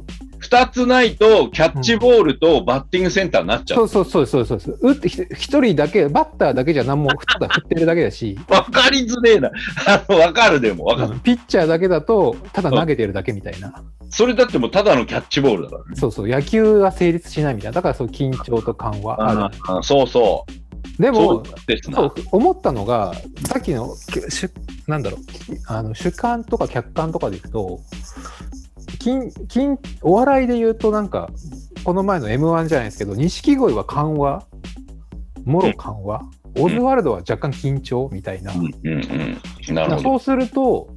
[0.53, 3.75] 二つないと、キャッチボールとバッティングセンターになっちゃ。
[3.77, 9.51] そううそうそうそうそうそう打ってひ一人だけバッターだけじゃ何もただ振ってるだけだし、わかりづれえな。
[10.15, 11.13] わかるでも、わかる。
[11.13, 13.73] うんピッチャーだけだとただ投げてるだけみたいな、
[14.11, 15.97] それだってもうただのキャッチボールだからね。
[15.97, 20.63] そうそう野球は成立しないみたいなだからそう緊張と緩和あるああそうそう。
[21.03, 21.45] でも。
[21.95, 23.15] そう思ったのが
[23.47, 24.51] さっきのしゅ
[24.87, 25.21] なんだろう
[25.67, 27.81] あの主観とか客観とかでいくと
[29.03, 31.29] 金金お笑いで言うとなんか
[31.85, 34.45] この前の m 1じゃないですけど錦鯉は緩和？
[35.45, 36.23] もろ緩和、
[36.57, 39.75] オズワルドは若干緊張みたいな、うんうんうん。
[39.75, 40.03] なるほど。
[40.03, 40.89] そうすると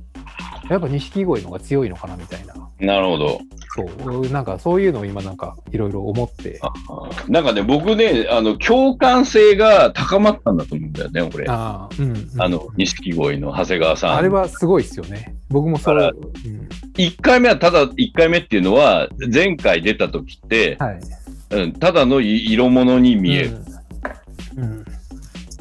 [0.69, 3.39] やっぱ錦鯉の方が強いのかなみたいななるほど。
[3.75, 11.45] そうなんかそういうのを今なんかいろいろ思ってああなんかね、僕ね、あの、共感性が高まったんだと思うんだよね、俺。
[11.49, 14.15] ああー、うんうんの、錦鯉の長谷川さん。
[14.15, 20.99] あれはすごいですよね僕もそう、だかうん1回目はただ、1回目っていうのは、前回出た時って、はい
[21.51, 23.57] うん、ただのい色物に見える。
[24.57, 24.85] うんうん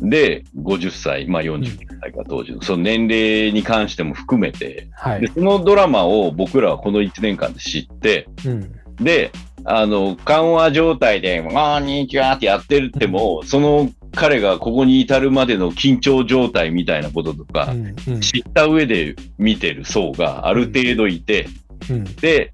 [0.01, 5.21] で、50歳、まあ49歳か当時の、その年齢に関しても含めて、はい。
[5.21, 8.73] でそのドラマを僕らはこの1年間で知って、うん。
[9.01, 9.33] で、
[9.65, 21.49] あの、緩和状態で、こんにちはってやってるっても、その彼がここに至るまでの緊張状態みたいなこととか、うんうん知った上で見てる層がある程度いて、
[21.91, 22.53] うんで、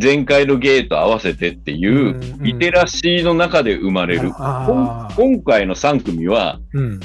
[0.00, 4.30] 前回のゲーと合わせてっていう、うんうんリテラシーの中で生まれる。
[4.36, 7.00] あー今回の3組は、うん。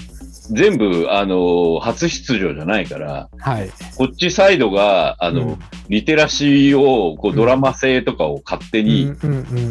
[0.52, 3.70] 全部、あの、初出場じゃないから、はい。
[3.98, 9.14] こっちサイドが、あの、うんリテラシーを、こう、うんドラマ性とかを勝手に、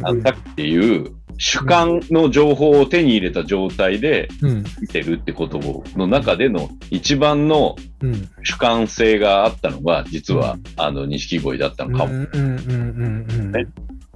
[0.04, 5.58] あったっていう、主観の情報を手に入れた状態でうん見てるってこと
[5.96, 12.12] の中での一番のうん主観性があったのが、実はうん、あの、錦鯉だったのかも。
[12.12, 13.66] うんうんうんうんうんね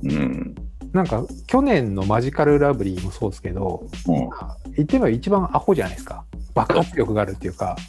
[0.05, 0.55] うん。
[0.93, 4.29] なんか去年のマジカルラブリーもそうですけど、うん
[4.77, 6.25] 言ってみれば一番アホじゃないですか。
[6.59, 7.85] 爆発力があるっていうか、う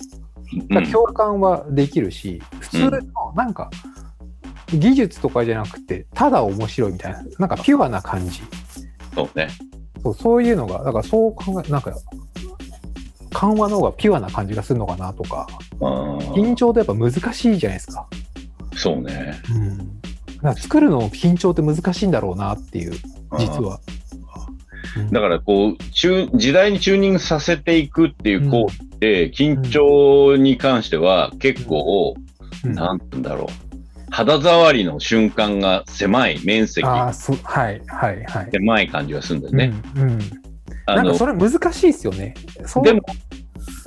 [0.81, 3.69] ん共感はできるし、普通のなんか
[4.73, 8.41] 技術とかじゃなくて、ただ面白いみたいな、なんかピュアな感じ。
[9.13, 9.49] そうね。
[10.01, 11.93] そうそういうのが、だからそう考え、なんか、
[13.31, 15.47] 緩和の方がピュアな感じがするのかなとか、
[15.79, 18.07] うん緊張ってやっぱ難しいじゃないですか。
[18.75, 19.39] そうね。
[19.51, 19.77] うん。
[19.77, 22.93] だから作るの緊張って難しいんだろうなっていう、
[23.37, 23.79] 実は。
[24.97, 33.69] うんだからこう、チュー時代にチューニングさせていくっていう行為って、緊張に関しては結構、うんなんて言うんだろう。
[34.11, 38.49] 肌触りの瞬間が狭い、面積ああ、そう、はい、はい、はい。
[38.51, 39.73] 狭い感じがするんだよね。
[39.95, 40.19] うん、うん。
[40.87, 42.33] あのなんかそれ難しいですよね。
[42.83, 43.01] でも、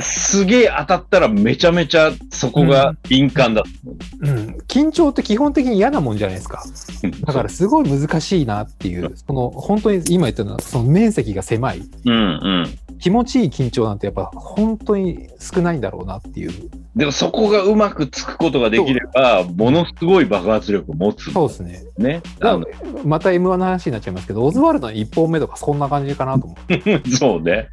[0.02, 6.62] すげえ当たったらめちゃめちゃそこが敏感だと思うん、緊張って基本的に嫌なもんじゃないですか。
[7.04, 7.26] う。
[7.26, 12.78] だからすごい難しいなっていう、その本当に今言ったのは、その面積が狭い、うんうん。
[13.02, 16.70] 気持ちいい緊張なんてやっぱ本当に少ないんだろうなっていう。
[16.94, 21.82] でもそこがうまくつくことができれば、ものすごい爆発力を持つんだそうですね。
[21.98, 22.22] ね。
[22.40, 22.64] あの
[23.04, 27.02] また M1 の話になっちゃいますけど、オズワルドの1本目とかそんな感じかなと思って。
[27.10, 27.70] そうね。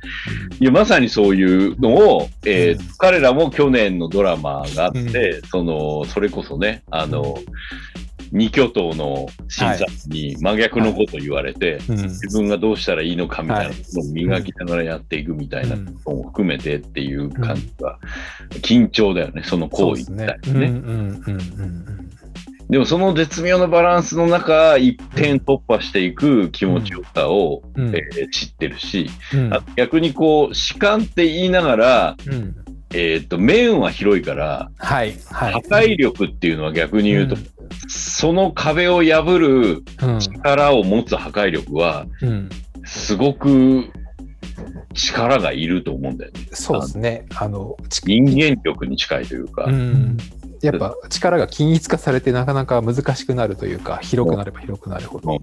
[0.60, 7.38] いや、まさにそういうのを、えーうん彼らも去年のドラマがあって、うその、それこそね、あの、
[8.32, 11.96] 二巨頭の審査に真逆のことを言われて、うん。
[11.96, 18.00] 自分がどうしたらいいのかみたいなことを磨きながらやっていくみたいなことも含めてっていう感じが、
[18.62, 21.40] 緊張だよね、その行為みたいなね。
[22.70, 27.88] でもその絶妙なバランスの中、一点突破していく気持ちよさを、うん。
[27.90, 27.96] うん。
[27.96, 29.54] えー知ってるし、うん。
[29.54, 32.56] あ逆にこう、主観って言いながら、うん。
[32.94, 35.16] えっ、と、面は広いから、はい。
[35.32, 35.54] はい。
[35.54, 42.50] 破壊力っていうのは逆に言うと、うんその壁を破るうん力を持つ破壊力は、うん
[42.86, 43.92] すごく
[44.94, 46.48] 力がいると思うんだよね。
[46.52, 47.26] そうですね。
[47.36, 49.66] あの、ち人間力に近いというか。
[49.66, 50.18] うん、
[50.62, 55.38] やっぱ力が均一化されてなかなか難しくなるというか広くなれば広くなるほど。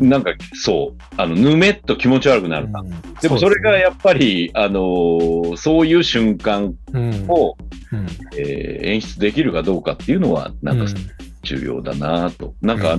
[0.00, 2.66] なんか、そう、あの、ぬめっと気持ち悪くなる。
[2.66, 3.14] うん。
[3.20, 7.24] でもそれがやっぱり、あのーそういう瞬間うん。
[7.28, 7.56] を、
[7.92, 8.06] うん。
[8.36, 10.94] えー演出できるかどうかっていうのは、なんか、うん。
[11.42, 12.54] 重要だなと。
[12.60, 12.98] なんか、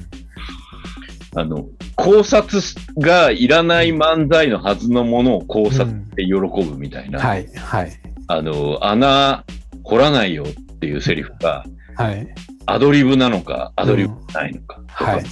[1.36, 2.62] あの、考察
[2.98, 7.20] がいらない漫才のはずのものを考察して喜ぶみたいな。
[7.20, 7.92] はい、はい、
[8.28, 9.44] あの、穴
[9.84, 12.28] 掘らないよっていうセリフが、はい。
[12.66, 15.24] アドリブなのか、アドリブないのかとか、はい。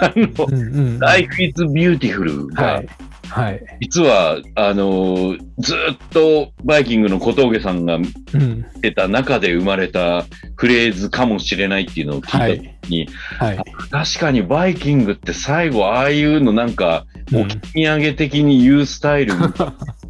[0.00, 2.88] あの、うんうんうん Life is Beautiful が、はい。
[3.28, 3.64] はい。
[3.80, 8.64] 実は、あのずっとバイキングの小峠さんがうん。
[8.80, 10.26] 出た中で生まれた
[10.56, 13.08] フレーズかもしれないっていうのを聞いた時に、
[13.38, 13.58] はい。
[13.90, 19.32] 確かにバイキングって最後ああいうのなんか、うん置き土産的に言うスタイル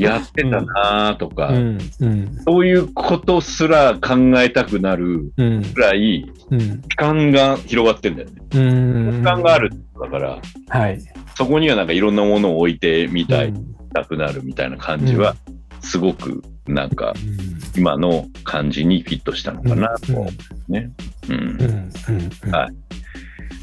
[0.00, 1.78] やってたなとか、うん。
[2.00, 2.38] うん。
[2.44, 5.64] そういうことすら考えたくなるうん。
[5.64, 6.82] くらい、うん。
[6.82, 8.42] 期間が広がってんだよね。
[8.54, 9.12] うん。
[9.18, 9.70] 期間がある。
[10.00, 10.38] だから、
[10.68, 11.00] はい。
[11.34, 15.34] そこにはなんかいろんなものを置いてみたい、うんたくなるみたいな感じは、
[15.80, 20.30] すごくなんかうん今の感じにフィットしたのかなと思
[20.68, 20.90] うんうん。
[21.28, 22.50] うん。
[22.52, 22.90] はい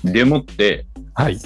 [0.03, 1.37] でもって、はい。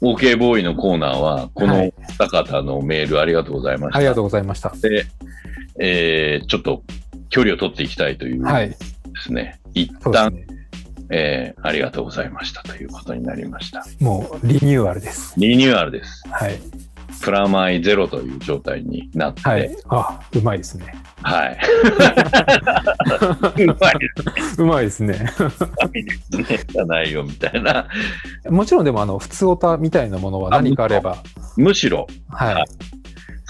[0.00, 3.98] OK ボーイのコーナーは、このはい二方のメールありがとうございました。
[3.98, 4.70] ありがとうございました。
[4.80, 5.06] で、
[5.80, 6.82] えーちょっと
[7.30, 8.76] 距離を取っていきたいというではい。
[9.22, 9.60] すね。
[9.74, 10.46] 一そうです旦、ね。
[11.10, 13.84] えーありがとうございましたということになりました。
[14.00, 15.34] もうリニューアルです。
[15.36, 16.22] リニューアルです。
[16.30, 16.58] はい。
[17.22, 19.76] プラマイゼロという状態になって、はい。
[19.88, 20.94] あ、うまいですね。
[21.22, 21.58] はい。
[23.62, 23.94] うまい
[24.58, 25.14] うまいですね。
[25.14, 26.64] ですね。
[26.68, 27.88] じゃないよみたいな。
[28.48, 31.18] もちろんでも、あの、普通オタみたいなものは何かあれば、
[31.56, 32.64] むしろ、はい。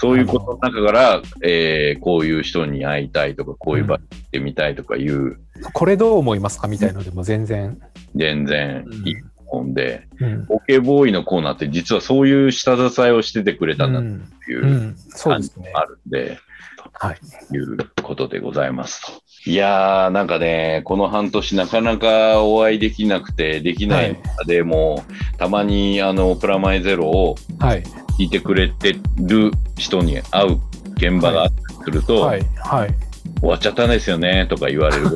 [0.01, 5.37] そういうことの中から、えーこういう人に会いたいとか、こういう場に行ってみたいとかいう、
[5.73, 7.77] これどう思いますかみたいのでも全然。
[8.15, 10.47] 全然いいと思うんで、うん。
[10.49, 14.95] OK ボーイのコーナーって実はそういう下支えをしててくれたんだっうんていう。
[15.23, 16.39] 感じもあるんで、
[16.93, 17.17] はい。
[17.49, 19.11] ということでございますと。
[19.49, 25.03] いやー、なんかね、この半年なかなかお会いできなくて、できない中でも、
[25.37, 27.83] たまにあの、プラマイゼロをはい。
[28.19, 30.59] 聞いてくれてる人に会う
[30.97, 32.41] 現場があったりすると、はい。
[32.57, 32.89] はい。
[33.39, 35.05] 終わっちゃったんですよね、とか言われる。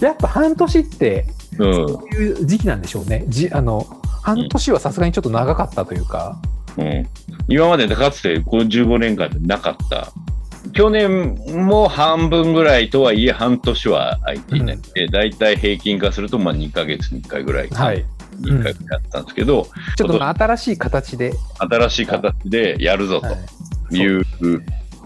[0.00, 1.26] やっぱ半年って、
[1.60, 1.88] うん。
[1.88, 3.24] そういう時期なんでしょうね。
[3.28, 3.86] じあの、
[4.22, 6.40] 半年はさすがにちょっと長かったというか。
[6.76, 7.06] うん。
[7.48, 10.12] 今までかつてこの15年間でなかった。
[10.72, 11.34] 去年
[11.66, 14.78] も半分ぐらいとはいえ半年は空いていない。
[14.94, 17.68] で、大体平均化するとまあ2ヶ月に1回ぐらい。
[17.68, 18.04] はい。
[18.40, 21.32] 2回やったんですけど、ちょっとまあ新しい形で。
[21.58, 23.36] 新しい形でやるぞはい
[23.90, 24.24] という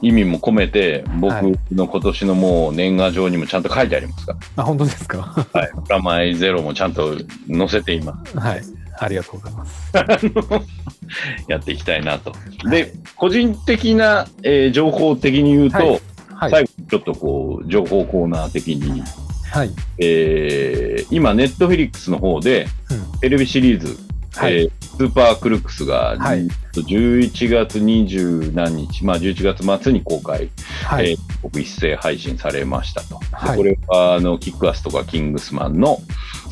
[0.07, 5.19] 意味も込めて、僕はいの今年のもう年賀状にもちゃんと書いてありますかあ、本当ですか？
[5.53, 5.61] ら。
[5.61, 5.71] はい。
[5.73, 7.17] プラマイゼロもちゃんと
[7.49, 8.39] 載せています。
[8.39, 8.63] はい。
[8.99, 9.93] ありがとうございます。
[11.49, 12.33] やっていきたいなと。
[12.71, 16.01] で、個人的な、えー情報的に言うと、はい
[16.35, 16.51] はい。
[16.51, 19.03] 最後ちょっとこう、情報コーナー的に、
[19.51, 19.71] はい。
[19.99, 23.97] えー今、ネットフィリックスの方で、うんテレビシリーズ、
[24.37, 30.51] はいえースーパークルックスが、はい11月20何日、まあ11月末に公開、
[30.85, 31.11] はい。
[31.11, 33.19] えー僕一斉配信されましたと。
[33.19, 35.99] ではいこれは、あの、キックアスとかキングスマンの、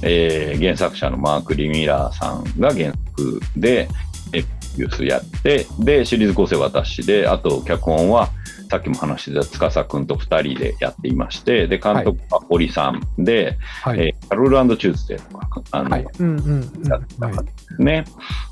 [0.03, 3.89] えー原作者のマーク・リミラーさんが原作で、
[4.33, 8.31] えーニュースやって、で、シリーズ構成は私で、あと、脚本は、
[8.73, 14.01] さっきも話してた司くんと二人でやっていまして、で、監督は堀さんで、はい。
[14.01, 16.07] えーカロルチューズデーとか、あの、はい。
[16.21, 16.89] うんうんうん。
[16.89, 18.05] やった方ですね。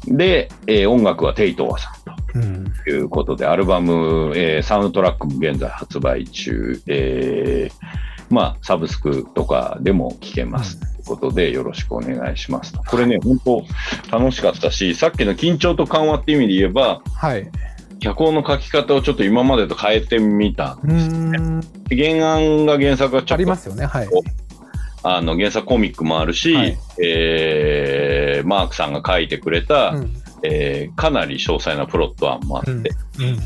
[0.05, 2.39] で、えー音楽はテイトーさんと。
[2.39, 2.71] うん。
[2.85, 7.75] ということで、アルバム、えーサウンドトラックも現在発売中、えー
[8.29, 10.79] まあ、サブスクとかでも聴けます。
[10.79, 12.83] ということで、よろしくお願いしますと。
[12.83, 13.65] これね、本当
[14.19, 17.51] 楽しかったし、さっきの緊張と緩和っていう意味で言えば、はい。
[18.01, 20.79] 脚本の書き方をちょっと今までと変えてみた。
[20.83, 21.61] うーん。
[21.91, 23.87] 原案が原作がちょありっとますよね。
[23.87, 24.09] はい。
[25.03, 30.15] あの原作コミックもあるし、はいえーマークさんが書いてくれた、うん。
[30.43, 32.85] えーかなり詳細なプロット案もあって、うん。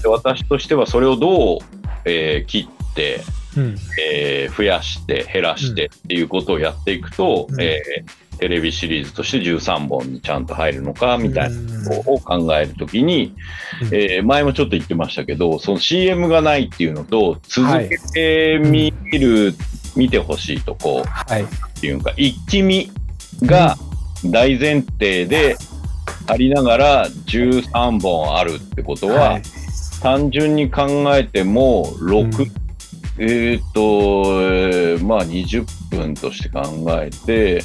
[0.01, 1.59] で私としてはそれをどう、
[2.05, 3.21] えー切って、
[3.57, 3.77] うん。
[4.01, 11.57] えー増やして減らしてっていうことをやっていくと、うんえーテレビシリーズとして13本にちゃんと入るのかみたいな
[11.89, 13.35] ことを考えるときに、
[13.83, 13.89] うん。
[13.89, 19.55] えー前もちょっと言ってましたけどその CM がないっていうのと続けて見る、
[19.97, 21.43] 見てほしいとこはい。
[21.43, 21.47] っ
[21.81, 22.91] ていうか一気見
[23.43, 23.77] が
[24.25, 25.57] 大前提で
[26.27, 29.43] ありながら13本あるってことは、はい。
[30.03, 32.65] 単純に考えても6、うん。
[33.17, 36.63] えっ、と、えーまあ20分として考
[37.01, 37.63] えて、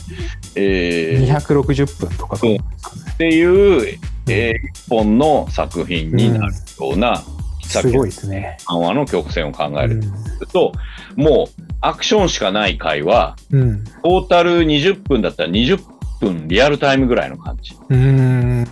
[0.55, 1.27] えー。
[1.27, 2.55] 260分とかうん。
[2.55, 7.17] っていう、えー一本の作品になるような、
[7.63, 8.57] さっきのすごいですね。
[8.65, 10.47] 緩和の曲線を考えるうん。
[10.47, 10.71] と、
[11.15, 13.83] もうアクションしかない回は、うん。
[13.83, 15.98] トータル20分だったら20分
[16.47, 17.75] リアルタイムぐらいの感じ。
[17.89, 18.67] うーん。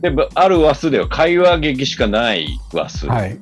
[0.00, 3.38] で、ぶある話数では会話劇しかない話数とか、はい。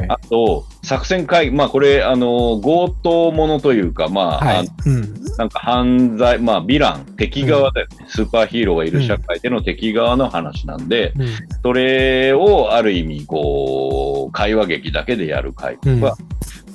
[0.04, 4.68] いあと、作戦会、まあこれ、あの、強盗ものというか、まあ、はい。
[4.86, 5.26] うん。
[5.36, 11.26] なんか犯罪、まあ、ヴィラン、敵側だよね、スーパーヒーローがいる社会での敵側の話なんで、うん
[11.62, 16.16] それをある意味、こう、会話劇だけでやる回とか、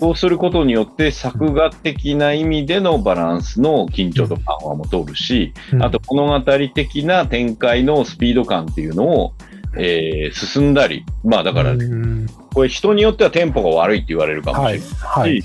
[0.01, 6.41] そうすることによって、作画的な意味でのバランスの緊張と緩和も取るし、うんあと物語
[6.73, 9.33] 的な展開のスピード感っていうのを、
[9.77, 14.73] えー進んだり、まあだから、うんこれ人によってはテンポが悪いって言われるかもしはい。
[14.73, 14.89] れない。
[15.03, 15.43] はい。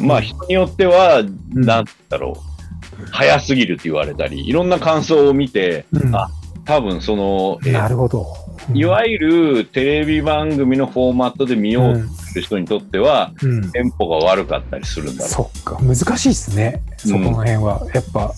[0.00, 6.30] まあ人によっては、んなんだろう、早すぎるって言われたり、いろんな感想を見て、うんあ
[6.64, 8.26] 多分その、えーなるほど。
[8.74, 13.70] いわゆるテレビ番組のフォーマットで見ようとする人にとっては、うん。
[13.70, 16.82] テンポが悪かったりするんだろそっか、難しいですね。
[16.98, 17.86] そこの辺は。
[17.94, 18.32] やっぱ、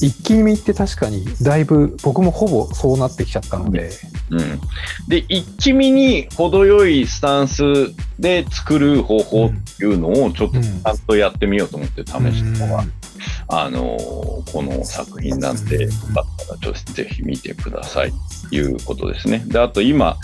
[0.00, 3.90] 一気見って確かに、だいぶ、僕もほぼそうなってきちゃったので。
[4.30, 4.36] う。
[4.36, 4.60] うん、
[5.08, 7.62] で、一気見に程よいスタンス
[8.18, 12.92] で作る方法っていうのをちょっとうんちゃんとやってみようと思って試したのが、うん
[13.48, 13.96] あの
[14.52, 16.22] この作品なんで、よか
[16.54, 18.12] ったらぜひ見てください
[18.50, 19.44] ということですね。
[19.46, 20.16] で、あと今、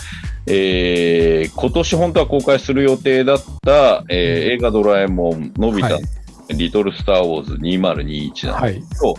[0.47, 6.03] えー今年本当は公開する予定だった、えー映画ドラえもん、のび太、はい
[6.53, 8.73] リトルスター・ウォーズ2021なん。
[8.73, 9.15] ですけど、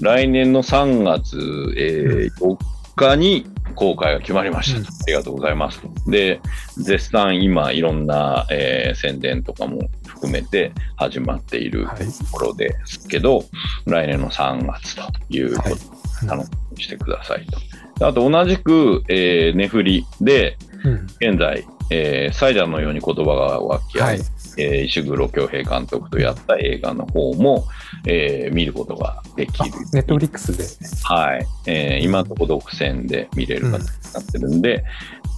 [0.00, 1.38] 来年の3月、
[1.78, 2.56] えー4
[2.96, 4.80] 日に公開が決まりましたと。
[4.80, 6.10] うんありがとうございますと。
[6.10, 6.40] で、
[6.78, 11.98] 絶賛今いろんな、えー宣伝とかも含めて始まっているはい。
[11.98, 13.44] ところですけど、
[13.86, 15.80] 来年の3月ということはいで
[16.26, 17.58] 楽しみにしてくださいと。
[17.98, 21.06] であと同じく、えー、ネフリで、うん。
[21.18, 24.20] 現在、えー、サイダーのように言葉が湧き合う、はい。
[24.58, 27.64] えー石黒恭平監督とやった映画の方も、
[28.06, 29.70] えー見ることができある。
[29.92, 30.64] ネットフリックスで。
[31.04, 31.46] はい。
[31.66, 34.84] えー今のところ独占で見れる形になってるんで、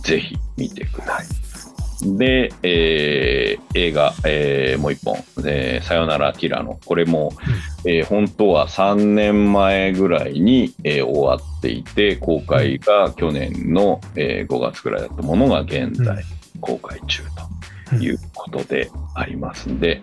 [0.05, 1.27] ぜひ見てください。
[2.19, 6.79] で、えー映画、えーもう一本、えーさよならティラノ。
[6.85, 7.33] これも、
[7.87, 16.23] えー本当は3年前ぐらいに、えー終わっていて、公開が去年の、えー5月ぐらいだったものが現在
[16.61, 17.29] 公開中と
[17.95, 20.01] いうことでありますんで、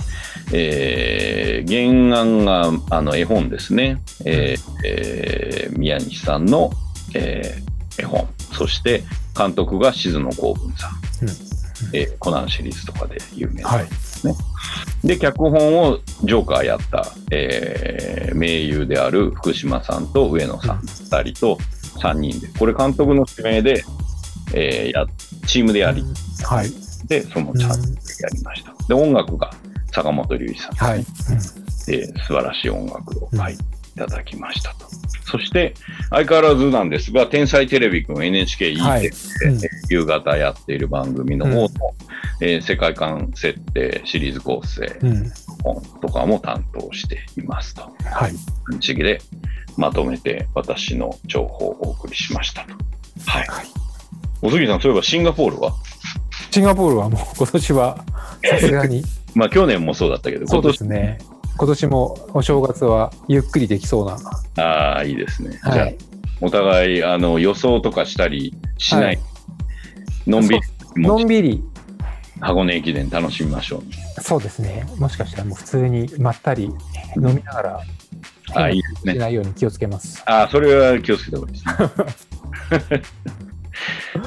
[0.53, 6.71] えー原案があの絵本ですね、えーえー宮西さんの、
[7.15, 9.03] えー絵本、そして
[9.37, 11.29] 監督が静野公文さん、うん。
[11.93, 13.87] えーコナンシリーズとかで有名な、はい。
[15.03, 21.57] で、脚本をジョーカーやった、えー名優である福島さんと上野さん、2人と
[21.99, 23.83] 3人で、これ監督の指名で、
[24.53, 25.05] えーや
[25.45, 26.03] チームでやり、
[26.43, 26.82] はい。
[27.07, 28.73] で、そのチャンスでやりました。
[28.87, 29.51] で、音楽が
[29.91, 30.99] 坂本龍一さん、はい。
[30.99, 34.87] えー素晴らしい音楽を書いていただきましたと。
[35.25, 35.73] そして、
[36.09, 41.69] 相変わらずなんですが、天才テレビくん NHKE で、はいえー夕方やっている番組の方の、
[42.41, 44.87] えー世界観設定、シリーズ構成。
[45.63, 47.81] 本とかも担当していますと。
[48.05, 48.79] はい。
[48.79, 49.21] 地域で
[49.77, 52.73] まとめて私の情報をお送りしましたと。
[53.25, 53.47] はい。
[53.47, 53.65] はい
[54.45, 55.73] お杉さん、そういえばシンガポールは？
[56.53, 58.05] シンガポールはもう今年は
[58.47, 61.17] さすがに、 まあ去年もそうだったけど、そう今年ですね。
[61.57, 64.19] 今年もお正月はゆっくりできそうな。
[64.63, 65.49] ああ、いいですね。
[65.49, 65.97] じゃあはい。
[66.41, 69.19] お互いあの予想とかしたりしない、はい
[70.27, 70.61] のんびり
[70.95, 71.63] のんびり、
[72.39, 73.77] 箱根駅伝楽しみましょ
[74.17, 74.21] う。
[74.21, 74.85] そうですね。
[74.99, 76.65] もしかしたらもう普通にまったり
[77.15, 77.81] 飲みながら、
[78.53, 80.21] あいいですねしないように気をつけます。
[80.27, 83.01] ああ、それは気をつけた方がいいですね。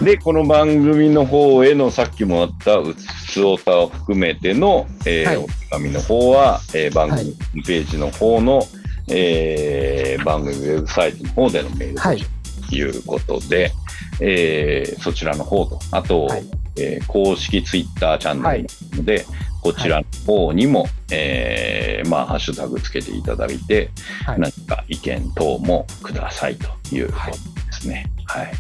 [0.03, 5.37] で、この番組の方へのさっきもあったうつおたを含めての、えーはい。
[5.37, 8.63] お手紙の方は、えー番組ホームページの方の、
[9.09, 12.23] えー番組ウェブサイトの方でのメールはい。
[12.69, 13.73] ということで、
[14.21, 16.45] えーそちらの方と、あと、はい。
[16.79, 19.25] えー公式ツイッターチャンネルなので、
[19.63, 23.91] こちらの方にも、えーまあ、ハッシュタグつけていただいて、
[24.27, 24.41] はい。
[24.41, 28.07] 何か意見等もくださいということですね。
[28.27, 28.53] はい。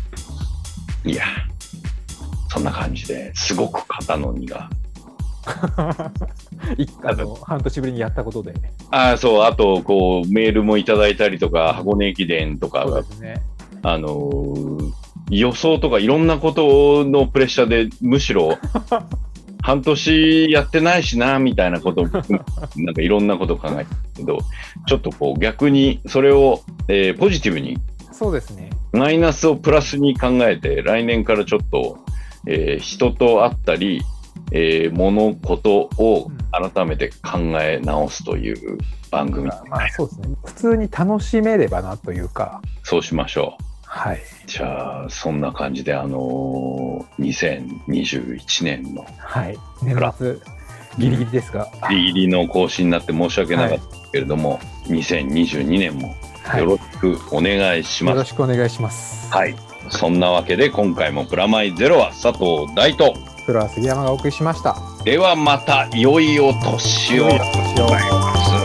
[1.06, 1.24] い、や、
[2.48, 4.68] そんな感じですごく肩の荷が。
[6.76, 8.52] 一あの半年ぶりにやったことで。
[8.90, 12.84] ああ、そう、あと、こう、メールもいただいたりとか、箱根駅伝とか
[13.20, 13.42] ね。
[13.82, 14.92] あのー
[15.30, 18.56] 予想とかいろんなことのプレッシャーで、むしろ、
[19.60, 22.04] 半年やってないしな、みたいなことを、
[22.76, 23.86] なんかいろんなこと考えてる
[24.18, 24.38] けど、
[24.86, 27.76] ちょっとこう逆にそれを、えーポジティブに、
[28.16, 28.70] そうですね。
[28.92, 31.98] マイナスをプラスに考えて、来年からちょっと、
[32.46, 34.02] えー人と会ったり、
[34.52, 36.36] えー物事をうん
[36.72, 38.78] 改めて考え直すという
[39.10, 40.28] 番組、まあそうですね。
[40.44, 43.62] 普通に楽しめればなというか、そうしましょう。
[43.84, 44.20] はい。
[44.46, 49.58] じゃあ、そんな感じで、あのー2021年のはい。
[49.82, 50.36] 年末、
[50.98, 56.14] ギリギリですが、ギリギリの更新になって申し訳なかったけれども、2022年も
[56.46, 58.18] はい、よよろしくお願いします。
[58.18, 59.32] ろしくお願いします。
[59.32, 59.54] はい。
[59.90, 64.76] そんなわけで、今回もプラマイゼロは佐藤大と、プロは杉山がお送りしました。
[65.04, 67.24] ではまた良いお年を。
[67.24, 68.55] 良いお年を